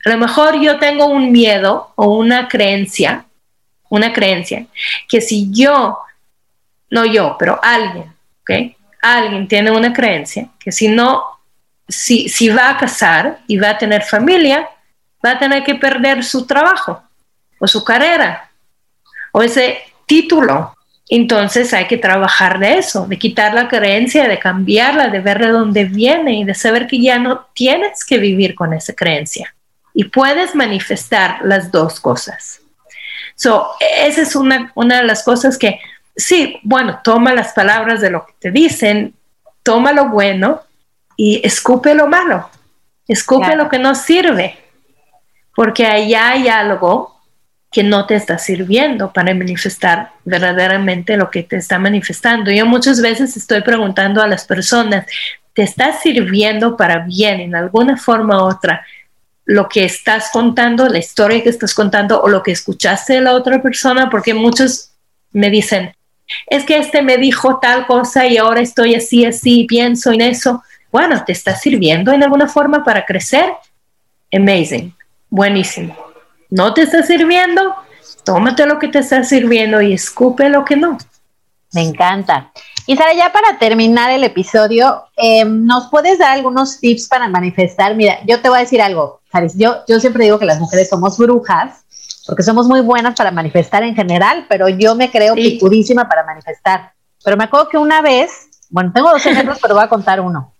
[0.04, 3.24] A lo mejor yo tengo un miedo o una creencia,
[3.88, 4.66] una creencia,
[5.08, 5.98] que si yo,
[6.90, 8.76] no yo, pero alguien, ¿ok?
[9.00, 11.22] Alguien tiene una creencia que si no,
[11.88, 14.68] si, si va a casar y va a tener familia,
[15.24, 17.02] va a tener que perder su trabajo
[17.60, 18.50] o su carrera
[19.32, 20.74] o ese título.
[21.08, 25.48] Entonces hay que trabajar de eso, de quitar la creencia, de cambiarla, de ver de
[25.48, 29.54] dónde viene y de saber que ya no tienes que vivir con esa creencia.
[29.94, 32.60] Y puedes manifestar las dos cosas.
[33.34, 35.80] So, esa es una, una de las cosas que,
[36.16, 39.14] sí, bueno, toma las palabras de lo que te dicen,
[39.62, 40.62] toma lo bueno
[41.16, 42.48] y escupe lo malo,
[43.06, 44.58] escupe lo que no sirve,
[45.54, 47.20] porque allá hay algo
[47.72, 52.50] que no te está sirviendo para manifestar verdaderamente lo que te está manifestando.
[52.50, 55.06] Yo muchas veces estoy preguntando a las personas,
[55.54, 58.84] ¿te está sirviendo para bien en alguna forma u otra?
[59.44, 63.34] lo que estás contando, la historia que estás contando o lo que escuchaste de la
[63.34, 64.92] otra persona, porque muchos
[65.32, 65.94] me dicen,
[66.46, 70.62] es que este me dijo tal cosa y ahora estoy así, así, pienso en eso.
[70.90, 73.46] Bueno, ¿te está sirviendo en alguna forma para crecer?
[74.32, 74.94] Amazing,
[75.28, 76.11] buenísimo.
[76.52, 77.74] ¿No te está sirviendo?
[78.24, 80.98] Tómate lo que te está sirviendo y escupe lo que no.
[81.72, 82.52] Me encanta.
[82.86, 87.96] Y Sara, ya para terminar el episodio, em, ¿nos puedes dar algunos tips para manifestar?
[87.96, 89.54] Mira, yo te voy a decir algo, Saris.
[89.56, 91.84] Yo, yo siempre digo que las mujeres somos brujas,
[92.26, 96.92] porque somos muy buenas para manifestar en general, pero yo me creo picudísima para manifestar.
[97.24, 98.30] Pero me acuerdo que una vez,
[98.68, 100.52] bueno, tengo dos ejemplos, pero voy a contar uno.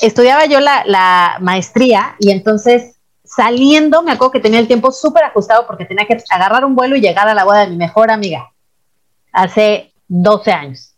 [0.00, 2.94] Estudiaba yo la, la maestría y entonces
[3.38, 6.96] saliendo, me acuerdo que tenía el tiempo súper ajustado porque tenía que agarrar un vuelo
[6.96, 8.50] y llegar a la boda de mi mejor amiga.
[9.32, 10.96] Hace 12 años.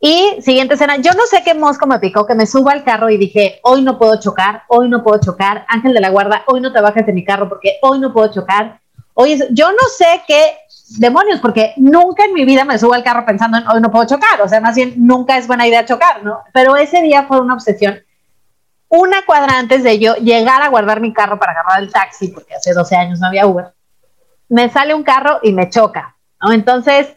[0.00, 3.10] Y siguiente escena, yo no sé qué mosco me picó, que me subo al carro
[3.10, 6.62] y dije, hoy no puedo chocar, hoy no puedo chocar, Ángel de la Guarda, hoy
[6.62, 8.80] no te bajes de mi carro porque hoy no puedo chocar.
[9.12, 10.56] Hoy yo no sé qué
[10.98, 14.06] demonios, porque nunca en mi vida me subo al carro pensando en hoy no puedo
[14.06, 16.38] chocar, o sea, más bien nunca es buena idea chocar, ¿no?
[16.54, 18.03] Pero ese día fue una obsesión.
[18.96, 22.54] Una cuadra antes de yo llegar a guardar mi carro para agarrar el taxi, porque
[22.54, 23.74] hace 12 años no había Uber,
[24.48, 26.52] me sale un carro y me choca, ¿no?
[26.52, 27.16] Entonces,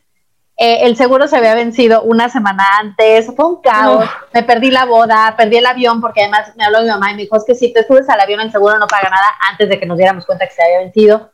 [0.58, 4.86] eh, el seguro se había vencido una semana antes, fue un caos, me perdí la
[4.86, 7.54] boda, perdí el avión porque además me habló mi mamá y me dijo, es que
[7.54, 10.26] si te subes al avión el seguro no paga nada antes de que nos diéramos
[10.26, 11.32] cuenta que se había vencido.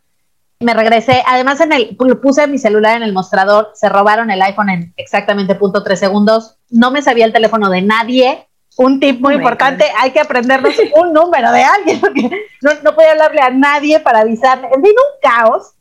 [0.59, 4.69] Me regresé, además en el, puse mi celular en el mostrador, se robaron el iPhone
[4.69, 9.35] en exactamente punto tres segundos, no me sabía el teléfono de nadie, un tip muy
[9.35, 12.29] oh importante, hay que aprendernos un número de alguien, porque
[12.61, 15.73] no, no podía hablarle a nadie para avisarle, fin, un caos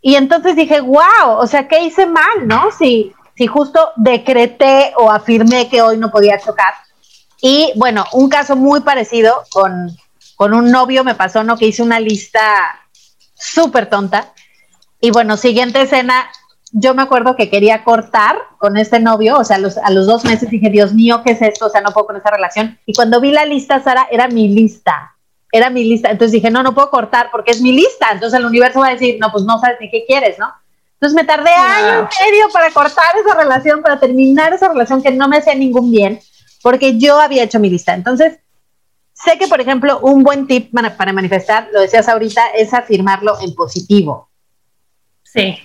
[0.00, 2.70] y entonces dije, wow, o sea, ¿qué hice mal, no?
[2.70, 6.74] Si, si justo decreté o afirmé que hoy no podía chocar.
[7.40, 9.90] Y bueno, un caso muy parecido con,
[10.36, 11.56] con un novio me pasó, ¿no?
[11.56, 12.40] Que hice una lista
[13.34, 14.32] súper tonta.
[15.00, 16.30] Y bueno, siguiente escena,
[16.72, 20.24] yo me acuerdo que quería cortar con este novio, o sea, los, a los dos
[20.24, 21.66] meses dije, Dios mío, ¿qué es esto?
[21.66, 22.78] O sea, no puedo con esa relación.
[22.86, 25.14] Y cuando vi la lista, Sara, era mi lista
[25.52, 26.10] era mi lista.
[26.10, 28.08] Entonces dije, no, no puedo cortar porque es mi lista.
[28.12, 30.52] Entonces el universo va a decir, no, pues no sabes ni qué quieres, ¿no?
[30.94, 35.12] Entonces me tardé año y medio para cortar esa relación, para terminar esa relación que
[35.12, 36.20] no me hacía ningún bien,
[36.60, 37.94] porque yo había hecho mi lista.
[37.94, 38.40] Entonces,
[39.12, 43.54] sé que, por ejemplo, un buen tip para, manifestar, lo decías ahorita, es afirmarlo en
[43.54, 44.28] positivo.
[45.22, 45.56] Sí,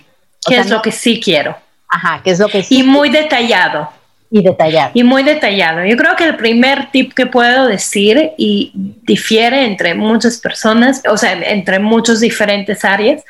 [0.46, 1.56] que es lo que sí quiero.
[1.88, 2.78] Ajá, que es lo que sí.
[2.78, 3.88] Y muy detallado
[4.34, 4.90] y detallado.
[4.94, 5.84] Y muy detallado.
[5.84, 11.16] Yo creo que el primer tip que puedo decir y difiere entre muchas personas, o
[11.16, 13.22] sea, entre muchas diferentes áreas,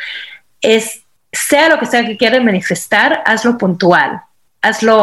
[0.62, 4.22] es sea lo que sea que quieras manifestar, hazlo puntual,
[4.62, 5.02] hazlo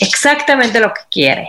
[0.00, 1.48] exactamente lo que quiere.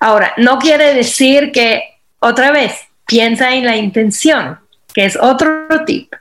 [0.00, 1.82] Ahora, no quiere decir que,
[2.18, 2.72] otra vez,
[3.06, 4.58] piensa en la intención,
[4.94, 6.14] que es otro tip.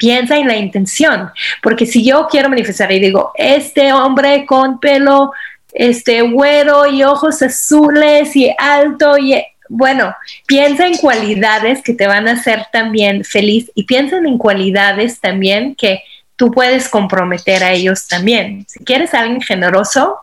[0.00, 1.30] Piensa en la intención,
[1.62, 5.30] porque si yo quiero manifestar y digo, este hombre con pelo
[5.72, 12.26] este güero y ojos azules y alto y bueno, piensa en cualidades que te van
[12.26, 16.02] a hacer también feliz y piensa en cualidades también que
[16.34, 18.64] tú puedes comprometer a ellos también.
[18.66, 20.16] Si quieres a alguien generoso,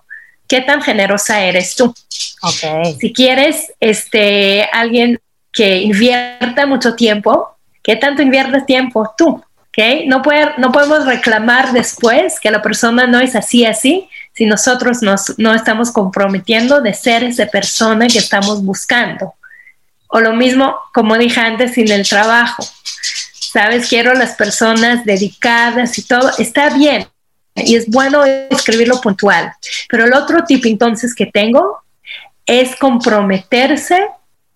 [0.47, 1.93] qué tan generosa eres tú.
[2.41, 2.95] Okay.
[2.99, 5.19] Si quieres este, alguien
[5.53, 9.41] que invierta mucho tiempo, ¿qué tanto inviertes tiempo tú?
[10.07, 10.23] No,
[10.57, 15.53] no podemos reclamar después que la persona no es así, así, si nosotros nos, no
[15.53, 19.35] estamos comprometiendo de ser esa persona que estamos buscando.
[20.07, 22.67] O lo mismo, como dije antes, en el trabajo.
[23.33, 26.31] Sabes, quiero las personas dedicadas y todo.
[26.39, 27.07] Está bien,
[27.53, 29.53] y es bueno escribirlo puntual.
[29.89, 31.83] Pero el otro tip entonces que tengo
[32.47, 34.07] es comprometerse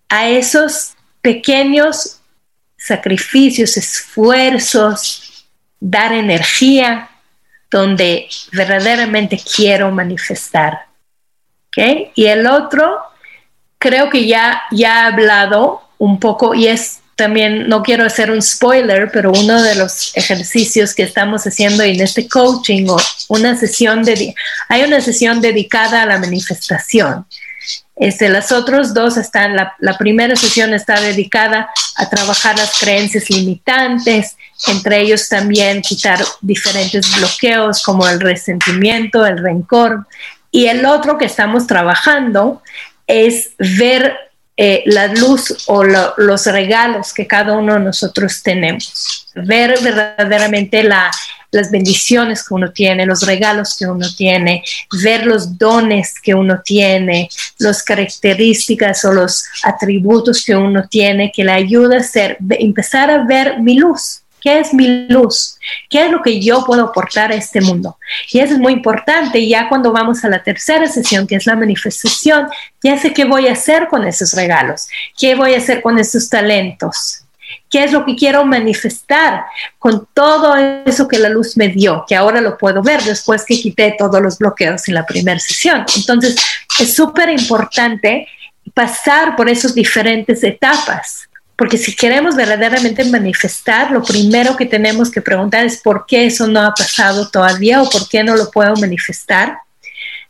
[0.10, 2.21] a esos pequeños
[2.82, 5.46] sacrificios, esfuerzos,
[5.80, 7.10] dar energía
[7.70, 10.88] donde verdaderamente quiero manifestar.
[12.16, 13.00] Y el otro,
[13.78, 18.42] creo que ya, ya he hablado un poco y es también, no quiero hacer un
[18.42, 24.04] spoiler, pero uno de los ejercicios que estamos haciendo en este coaching o una sesión,
[24.04, 24.34] de,
[24.68, 27.28] hay una sesión dedicada a la manifestación.
[28.02, 33.30] Este, las otras dos están, la, la primera sesión está dedicada a trabajar las creencias
[33.30, 40.08] limitantes, entre ellos también quitar diferentes bloqueos como el resentimiento, el rencor.
[40.50, 42.64] Y el otro que estamos trabajando
[43.06, 44.18] es ver
[44.58, 50.82] eh, la luz o los regalos que cada uno de nosotros tenemos, ver verdaderamente
[51.52, 54.64] las bendiciones que uno tiene, los regalos que uno tiene,
[55.04, 57.30] ver los dones que uno tiene,
[57.60, 63.26] las características o los atributos que uno tiene que le ayuda a ser, empezar a
[63.26, 65.60] ver mi luz, ¿Qué es mi luz?
[65.88, 67.98] ¿Qué es lo que yo puedo aportar a este mundo?
[68.32, 69.48] Y eso es muy importante.
[69.48, 72.48] Ya cuando vamos a la tercera sesión, que es la manifestación,
[72.82, 76.28] ya sé qué voy a hacer con esos regalos, qué voy a hacer con esos
[76.28, 77.21] talentos,
[77.72, 79.46] qué es lo que quiero manifestar
[79.80, 80.56] con todo
[80.86, 84.22] eso que la luz me dio, que ahora lo puedo ver después que quité todos
[84.22, 85.86] los bloqueos en la primera sesión.
[85.96, 86.36] Entonces,
[86.80, 88.28] es súper importante
[88.74, 91.30] pasar por esas diferentes etapas
[91.62, 96.48] porque si queremos verdaderamente manifestar, lo primero que tenemos que preguntar es por qué eso
[96.48, 99.60] no ha pasado todavía o por qué no lo puedo manifestar.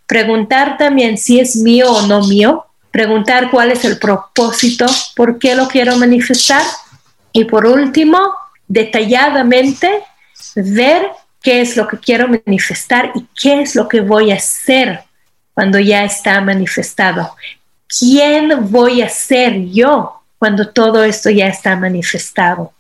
[0.06, 2.66] Preguntar también si es mío o no mío.
[2.92, 4.86] Preguntar cuál es el propósito,
[5.16, 6.64] por qué lo quiero manifestar.
[7.34, 8.20] Y por último,
[8.68, 10.04] detalladamente
[10.56, 11.10] ver
[11.42, 15.04] qué es lo que quiero manifestar y qué es lo que voy a hacer
[15.54, 17.36] cuando ya está manifestado.
[17.88, 22.72] ¿Quién voy a ser yo cuando todo esto ya está manifestado?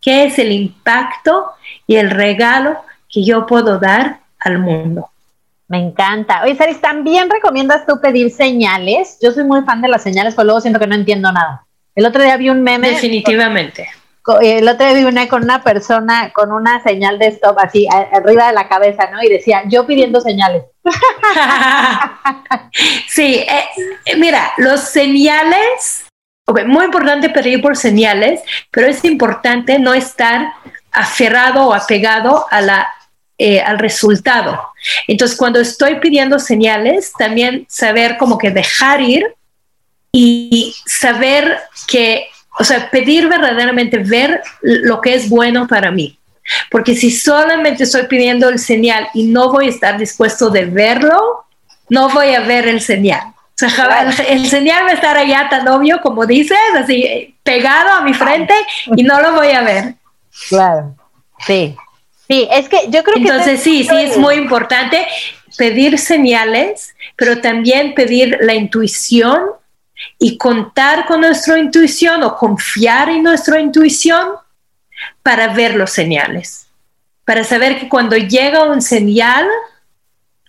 [0.00, 1.52] ¿Qué es el impacto
[1.86, 2.76] y el regalo
[3.08, 5.08] que yo puedo dar al mundo?
[5.68, 6.42] Me encanta.
[6.42, 9.18] Oye, Saris, ¿también recomiendas tú pedir señales?
[9.22, 11.64] Yo soy muy fan de las señales, pero luego siento que no entiendo nada.
[11.94, 12.90] El otro día vi un meme.
[12.90, 13.88] Definitivamente.
[14.40, 18.46] el otro día vi una con una persona con una señal de stop así arriba
[18.46, 19.22] de la cabeza, ¿no?
[19.22, 20.64] Y decía, yo pidiendo señales.
[23.08, 26.06] sí, eh, mira, los señales
[26.66, 28.40] muy importante pedir por señales,
[28.70, 30.52] pero es importante no estar
[30.90, 32.92] aferrado o apegado a la,
[33.38, 34.60] eh, al resultado.
[35.06, 39.24] Entonces, cuando estoy pidiendo señales, también saber como que dejar ir
[40.12, 41.58] y saber
[41.88, 42.26] que,
[42.58, 46.18] o sea, pedir verdaderamente ver lo que es bueno para mí.
[46.70, 51.46] Porque si solamente estoy pidiendo el señal y no voy a estar dispuesto de verlo,
[51.88, 53.32] no voy a ver el señal
[54.28, 58.54] el señal va a estar allá tan obvio como dices, así pegado a mi frente
[58.96, 59.94] y no lo voy a ver.
[60.48, 60.94] Claro,
[61.46, 61.76] sí.
[62.28, 63.22] Sí, es que yo creo que...
[63.22, 65.06] Entonces sí, sí es muy importante
[65.58, 69.40] pedir señales, pero también pedir la intuición
[70.22, 74.28] y contar con nuestra intuición o confiar en nuestra intuición
[75.20, 76.68] para ver los señales,
[77.24, 79.48] para saber que cuando llega un señal,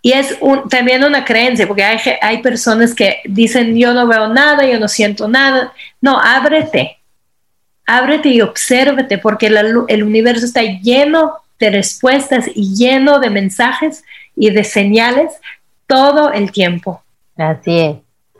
[0.03, 0.37] y es
[0.69, 4.87] también una creencia, porque hay, hay personas que dicen, yo no veo nada, yo no
[4.87, 5.73] siento nada.
[5.99, 6.99] No, ábrete,
[7.87, 14.03] ábrete y obsérvate, porque el universo está lleno de respuestas y lleno de mensajes
[14.35, 15.33] y de señales
[15.87, 17.01] todo el tiempo.
[17.35, 17.95] Así es.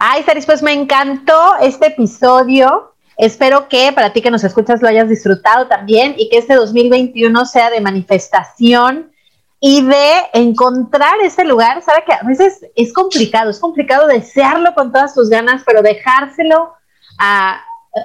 [0.06, 2.94] Ay, Saris, pues me encantó este episodio.
[3.18, 7.46] Espero que para ti que nos escuchas lo hayas disfrutado también y que este 2021
[7.46, 9.14] sea de manifestación
[9.62, 14.92] y de encontrar ese lugar, sabe que a veces es complicado, es complicado desearlo con
[14.92, 16.74] todas tus ganas, pero dejárselo
[17.18, 17.62] a,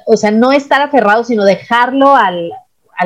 [0.06, 2.52] o sea, no estar aferrado, sino dejarlo al,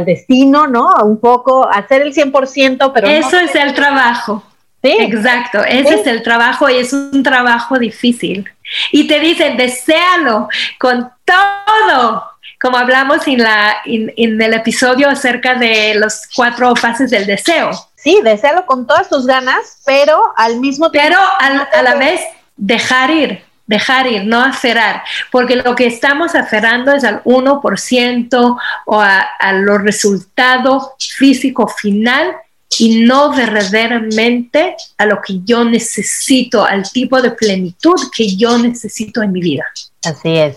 [0.04, 0.90] destino, ¿no?
[1.02, 3.08] Un poco, hacer el 100%, pero...
[3.08, 4.42] Eso es el trabajo.
[4.82, 4.96] Sí.
[4.98, 8.50] Exacto, ese es el trabajo y es un trabajo difícil.
[8.90, 12.24] Y te dicen, deséalo con todo,
[12.60, 17.70] como hablamos en, la, en, el episodio acerca de los cuatro fases del deseo.
[17.94, 21.08] Sí, desealo con todas tus ganas, pero al mismo tiempo...
[21.08, 22.20] Pero a la vez
[22.56, 29.00] dejar ir, dejar ir, no aferrar, porque lo que estamos aferrando es al 1% o
[29.00, 32.34] a, a los resultados físico final
[32.78, 39.22] y no verdaderamente a lo que yo necesito, al tipo de plenitud que yo necesito
[39.22, 39.64] en mi vida.
[40.04, 40.56] Así es.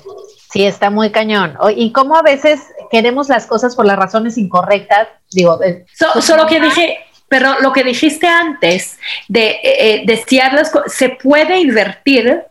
[0.52, 1.58] Sí, está muy cañón.
[1.76, 5.10] Y cómo a veces queremos las cosas por las razones incorrectas.
[5.32, 5.86] Digo, eh,
[6.22, 6.98] solo que dije,
[7.28, 8.98] pero lo que dijiste antes
[9.28, 12.42] de eh, eh desear las cosas, se puede invertir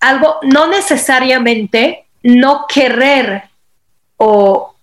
[0.00, 3.44] algo, no necesariamente no querer
[4.16, 4.74] o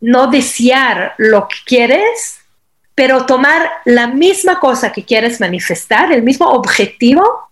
[0.00, 2.40] no desear lo que quieres,
[2.96, 7.50] pero tomar la misma cosa que quieres manifestar, el mismo objetivo,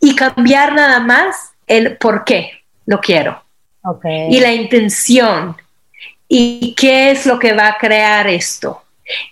[0.00, 3.42] y cambiar nada más el por qué lo quiero.
[4.30, 5.56] Y la intención.
[6.28, 8.82] Y qué es lo que va a crear esto.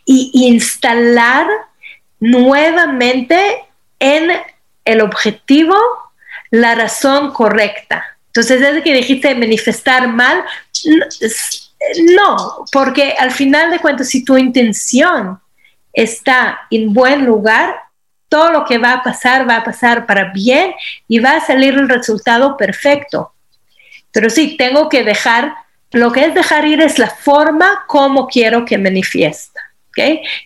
[0.05, 1.47] Y instalar
[2.21, 3.65] nuevamente
[3.99, 4.31] en
[4.85, 5.77] el objetivo
[6.51, 8.05] la razón correcta.
[8.27, 10.45] Entonces, desde que dijiste manifestar mal,
[12.17, 15.41] no, porque al final de cuentas, si tu intención
[15.95, 17.75] está en buen lugar,
[18.29, 20.75] todo lo que va a pasar va a pasar para bien
[21.09, 23.33] y va a salir el resultado perfecto.
[24.11, 25.55] Pero sí, tengo que dejar,
[25.93, 29.61] lo que es dejar ir es la forma como quiero que manifiesta.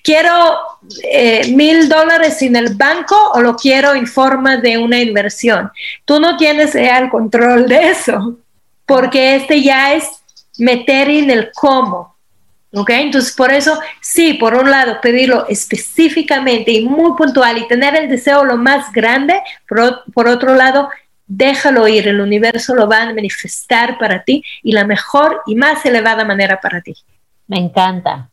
[0.02, 0.58] ¿Quiero
[1.04, 5.70] eh, mil dólares en el banco o lo quiero en forma de una inversión?
[6.04, 8.36] Tú no tienes el control de eso,
[8.84, 10.04] porque este ya es
[10.58, 12.16] meter en el cómo.
[12.74, 12.90] ¿Ok?
[12.90, 18.08] Entonces, por eso, sí, por un lado, pedirlo específicamente y muy puntual y tener el
[18.08, 20.90] deseo lo más grande, por, por otro lado,
[21.26, 25.84] déjalo ir, el universo lo va a manifestar para ti y la mejor y más
[25.86, 26.94] elevada manera para ti.
[27.46, 28.30] Me encanta,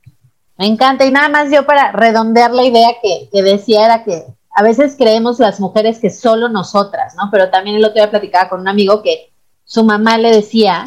[0.58, 1.06] me encanta.
[1.06, 4.24] Y nada más yo para redondear la idea que, que decía era que
[4.56, 7.30] a veces creemos las mujeres que solo nosotras, ¿no?
[7.32, 9.32] Pero también el otro día platicaba con un amigo que
[9.66, 10.86] su mamá le decía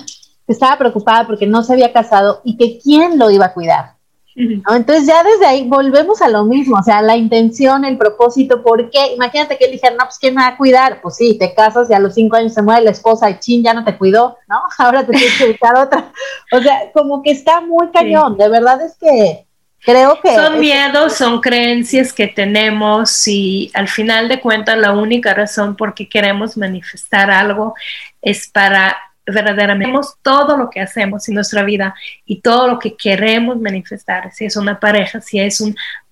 [0.53, 3.99] estaba preocupada porque no se había casado y que quién lo iba a cuidar.
[4.39, 8.89] Entonces ya desde ahí volvemos a lo mismo, o sea, la intención, el propósito, ¿por
[8.89, 9.15] qué?
[9.15, 11.01] Imagínate que él dijera, no, pues ¿quién me va a cuidar?
[11.03, 13.65] Pues sí, te casas y a los cinco años se muere la esposa y chin,
[13.65, 14.61] ya no te cuidó, ¿no?
[14.79, 16.13] Ahora te tienes que buscar otra.
[16.53, 19.45] O sea, como que está muy cañón, de verdad es que
[19.81, 20.33] creo que...
[20.37, 25.95] Son miedos, son creencias que tenemos y al final de cuentas la única razón por
[25.95, 27.75] qué queremos manifestar algo
[28.23, 28.97] es para
[29.29, 34.47] verdaderamente todo lo que hacemos en nuestra vida y todo lo que queremos manifestar, si
[34.47, 35.63] es una pareja, si es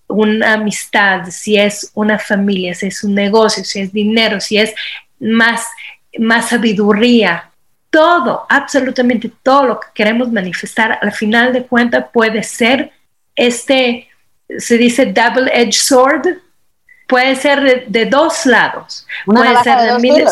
[0.06, 4.74] una amistad, si es una familia, si es un negocio, si es dinero, si es
[5.18, 5.66] más,
[6.18, 7.50] más sabiduría,
[7.90, 12.92] todo, absolutamente todo lo que queremos manifestar, al final de cuentas puede ser
[13.34, 14.08] este,
[14.58, 16.26] se dice double-edged sword,
[17.06, 20.26] puede ser de, dos lados, puede ser de,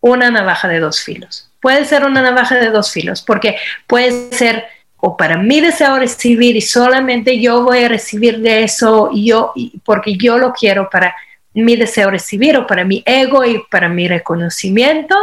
[0.00, 3.56] una navaja de dos filos puede ser una navaja de dos filos, porque
[3.86, 4.64] puede ser
[5.02, 10.16] o para mí deseo recibir y solamente yo voy a recibir de eso yo porque
[10.16, 11.14] yo lo quiero para
[11.54, 15.16] mi deseo recibir o para mi ego y para mi reconocimiento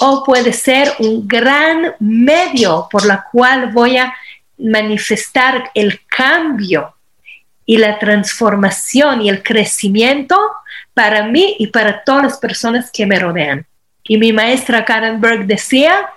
[0.00, 4.14] o puede ser un gran medio por la cual voy a
[4.58, 6.94] manifestar el cambio
[7.66, 10.38] y la transformación y el crecimiento
[10.94, 13.66] para mí y para todas las personas que me rodean.
[14.10, 16.10] Y mi maestra Karen Berg decía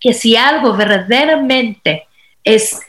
[0.00, 2.06] que si algo verdaderamente
[2.42, 2.80] es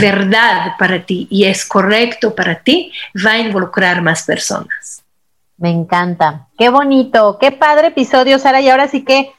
[0.00, 5.04] verdad para ti y es correcto para ti, va a involucrar más personas.
[5.58, 6.48] Me encanta.
[6.56, 8.62] Qué bonito, qué padre episodio, Sara.
[8.62, 9.32] Y ahora sí que,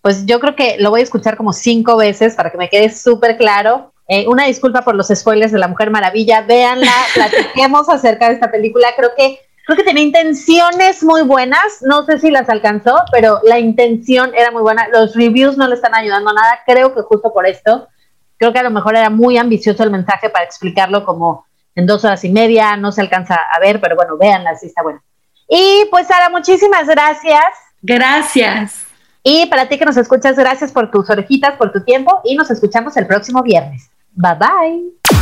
[0.00, 2.90] pues yo creo que lo voy a escuchar como cinco veces para que me quede
[2.90, 3.92] súper claro.
[4.08, 6.40] Eh, una disculpa por los spoilers de La Mujer Maravilla.
[6.40, 8.88] Véanla, platiquemos acerca de esta película.
[8.96, 13.58] Creo que creo que tenía intenciones muy buenas, no sé si las alcanzó, pero la
[13.58, 14.88] intención era muy buena.
[14.88, 17.88] Los reviews no le están ayudando nada, creo que justo por esto,
[18.36, 22.04] creo que a lo mejor era muy ambicioso el mensaje para explicarlo como en dos
[22.04, 25.02] horas y media, no se alcanza a ver, pero bueno, véanla, sí está buena.
[25.48, 27.44] Y pues Sara, muchísimas gracias.
[27.82, 28.86] Gracias.
[29.22, 32.50] Y para ti que nos escuchas, gracias por tus orejitas, por tu tiempo y nos
[32.50, 33.90] escuchamos el próximo viernes.
[34.14, 35.21] Bye bye.